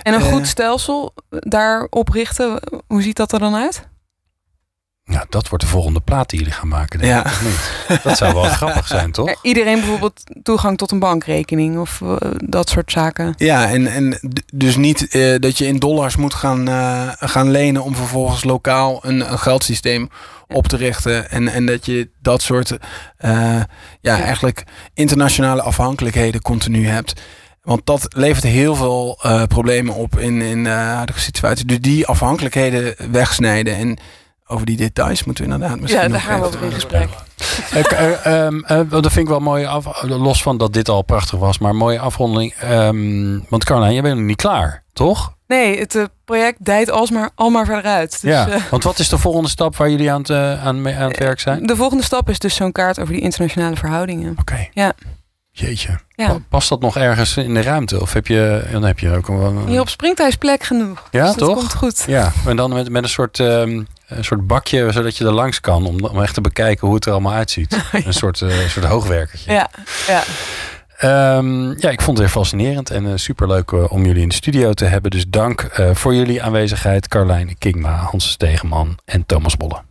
En 0.03 0.13
een 0.13 0.21
Eh. 0.21 0.31
goed 0.31 0.47
stelsel 0.47 1.13
daarop 1.29 2.09
richten, 2.09 2.59
hoe 2.87 3.01
ziet 3.01 3.15
dat 3.17 3.31
er 3.31 3.39
dan 3.39 3.55
uit? 3.55 3.87
Ja, 5.05 5.25
dat 5.29 5.49
wordt 5.49 5.63
de 5.63 5.69
volgende 5.69 5.99
plaat 5.99 6.29
die 6.29 6.39
jullie 6.39 6.53
gaan 6.53 6.67
maken. 6.67 6.99
Denk 6.99 7.11
Ja. 7.11 7.25
ik, 7.25 7.41
niet? 7.41 8.03
Dat 8.03 8.17
zou 8.17 8.33
wel 8.33 8.43
grappig 8.59 8.87
zijn, 8.87 9.11
toch? 9.11 9.29
Er- 9.29 9.37
Iedereen 9.41 9.79
bijvoorbeeld 9.79 10.21
toegang 10.43 10.77
tot 10.77 10.91
een 10.91 10.99
bankrekening 10.99 11.77
of 11.79 12.01
eh, 12.01 12.15
dat 12.45 12.69
soort 12.69 12.91
zaken. 12.91 13.33
Ja, 13.37 13.69
en, 13.69 13.87
en 13.87 14.19
dus 14.53 14.75
niet 14.77 15.07
eh, 15.07 15.39
dat 15.39 15.57
je 15.57 15.65
in 15.67 15.77
dollars 15.79 16.15
moet 16.15 16.33
gaan, 16.33 16.67
eh, 16.67 17.09
gaan 17.19 17.51
lenen 17.51 17.83
om 17.83 17.95
vervolgens 17.95 18.43
lokaal 18.43 18.99
een, 19.05 19.31
een 19.31 19.39
geldsysteem 19.39 20.09
op 20.47 20.67
te 20.67 20.77
richten. 20.77 21.29
En, 21.29 21.47
en 21.47 21.65
dat 21.65 21.85
je 21.85 22.09
dat 22.21 22.41
soort 22.41 22.71
eh, 23.17 23.31
ja, 23.31 23.65
Ja. 24.01 24.19
eigenlijk 24.21 24.63
internationale 24.93 25.61
afhankelijkheden 25.61 26.41
continu 26.41 26.87
hebt. 26.87 27.21
Want 27.61 27.85
dat 27.85 28.05
levert 28.15 28.43
heel 28.43 28.75
veel 28.75 29.19
eh, 29.21 29.43
problemen 29.43 29.93
op 29.95 30.19
in, 30.19 30.41
in 30.41 30.63
de 30.63 30.69
huidige 30.69 31.19
situatie. 31.19 31.65
Dus 31.65 31.79
die 31.81 32.07
afhankelijkheden 32.07 32.95
wegsnijden. 33.11 33.75
En 33.75 33.97
over 34.53 34.65
die 34.65 34.77
details 34.77 35.23
moeten 35.23 35.45
we 35.47 35.51
inderdaad 35.53 35.79
misschien 35.79 36.03
Ja, 36.03 36.07
daar 36.09 36.19
gaan 36.21 36.39
we 36.39 36.45
over 36.45 36.63
in 36.63 36.71
gesprek. 36.71 37.09
Ik, 37.73 37.85
eh, 37.91 38.25
ehm, 38.45 38.59
eh, 38.59 38.79
dat 38.89 39.01
vind 39.01 39.15
ik 39.15 39.27
wel 39.27 39.39
mooi. 39.39 39.65
Af, 39.65 40.01
los 40.03 40.41
van 40.41 40.57
dat 40.57 40.73
dit 40.73 40.89
al 40.89 41.01
prachtig 41.01 41.39
was, 41.39 41.57
maar 41.57 41.75
mooie 41.75 41.99
afronding. 41.99 42.53
Ehm, 42.53 43.39
want 43.49 43.63
Carlijn, 43.63 43.93
jij 43.93 44.01
bent 44.01 44.15
nog 44.17 44.25
niet 44.25 44.35
klaar, 44.41 44.83
toch? 44.93 45.33
Nee, 45.47 45.79
het 45.79 45.95
eh, 45.95 46.03
project 46.25 46.65
dijt 46.65 46.91
alsmaar, 46.91 47.29
al 47.35 47.49
maar 47.49 47.65
verder 47.65 47.91
uit. 47.91 48.11
Dus, 48.11 48.31
ja. 48.31 48.47
eh, 48.49 48.61
Want 48.69 48.83
wat 48.83 48.99
is 48.99 49.09
de 49.09 49.17
volgende 49.17 49.49
stap 49.49 49.75
waar 49.77 49.89
jullie 49.89 50.11
aan 50.11 50.19
het, 50.19 50.29
eh, 50.29 50.65
aan, 50.65 50.81
mee- 50.81 50.95
aan 50.95 51.07
het 51.07 51.17
werk 51.19 51.39
zijn? 51.39 51.65
de 51.65 51.75
volgende 51.75 52.03
stap 52.03 52.29
is 52.29 52.39
dus 52.39 52.55
zo'n 52.55 52.71
kaart 52.71 52.99
over 52.99 53.13
die 53.13 53.21
internationale 53.21 53.75
verhoudingen. 53.75 54.35
Oké. 54.39 54.67
Ja. 54.73 54.93
Jeetje. 55.55 55.99
Ja. 56.09 56.27
Pa- 56.27 56.39
Past 56.49 56.69
dat 56.69 56.79
nog 56.81 56.97
ergens 56.97 57.37
in 57.37 57.53
de 57.53 57.61
ruimte? 57.61 58.01
Of 58.01 58.13
heb 58.13 58.27
je, 58.27 58.67
dan 58.71 58.83
heb 58.83 58.99
je 58.99 59.15
ook 59.15 59.27
een. 59.27 59.67
Hier 59.67 59.79
op 59.81 59.89
Springthuis 59.89 60.35
plek 60.35 60.63
genoeg. 60.63 61.07
Ja, 61.11 61.25
dus 61.25 61.35
dat 61.35 61.47
toch? 61.47 61.57
komt 61.57 61.73
goed. 61.75 62.03
Ja, 62.07 62.31
en 62.45 62.55
dan 62.55 62.73
met, 62.73 62.89
met 62.89 63.03
een 63.03 63.09
soort, 63.09 63.39
ehm, 63.39 63.83
een 64.17 64.23
soort 64.23 64.47
bakje 64.47 64.91
zodat 64.91 65.17
je 65.17 65.25
er 65.25 65.31
langs 65.31 65.59
kan. 65.59 65.85
Om, 65.85 66.05
om 66.05 66.21
echt 66.21 66.33
te 66.33 66.41
bekijken 66.41 66.87
hoe 66.87 66.95
het 66.95 67.05
er 67.05 67.11
allemaal 67.11 67.33
uitziet. 67.33 67.77
Een 68.05 68.13
soort, 68.13 68.41
eh, 68.41 68.67
soort 68.67 68.85
hoogwerkertje. 68.85 69.51
Ja, 69.51 69.69
ja. 70.07 70.23
Ehm, 70.97 71.79
ja, 71.79 71.89
ik 71.89 72.01
vond 72.01 72.17
het 72.17 72.17
weer 72.17 72.29
fascinerend 72.29 72.89
en 72.89 73.03
super 73.03 73.19
superleuk 73.19 73.71
eh, 73.71 73.91
om 73.91 74.05
jullie 74.05 74.21
in 74.21 74.29
de 74.29 74.35
studio 74.35 74.73
te 74.73 74.85
hebben. 74.85 75.11
Dus 75.11 75.25
dank 75.27 75.61
eh, 75.61 75.89
voor 75.93 76.15
jullie 76.15 76.43
aanwezigheid. 76.43 77.07
Carlijn 77.07 77.57
Kingma, 77.57 77.95
Hans 77.95 78.29
Stegeman 78.29 78.99
en 79.05 79.25
Thomas 79.25 79.57
Bolle. 79.57 79.81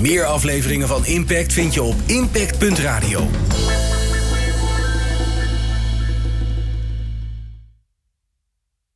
Meer 0.00 0.24
afleveringen 0.24 0.88
van 0.88 1.06
Impact 1.06 1.52
vind 1.52 1.74
je 1.74 1.82
op 1.82 1.94
impact.radio. 2.06 3.28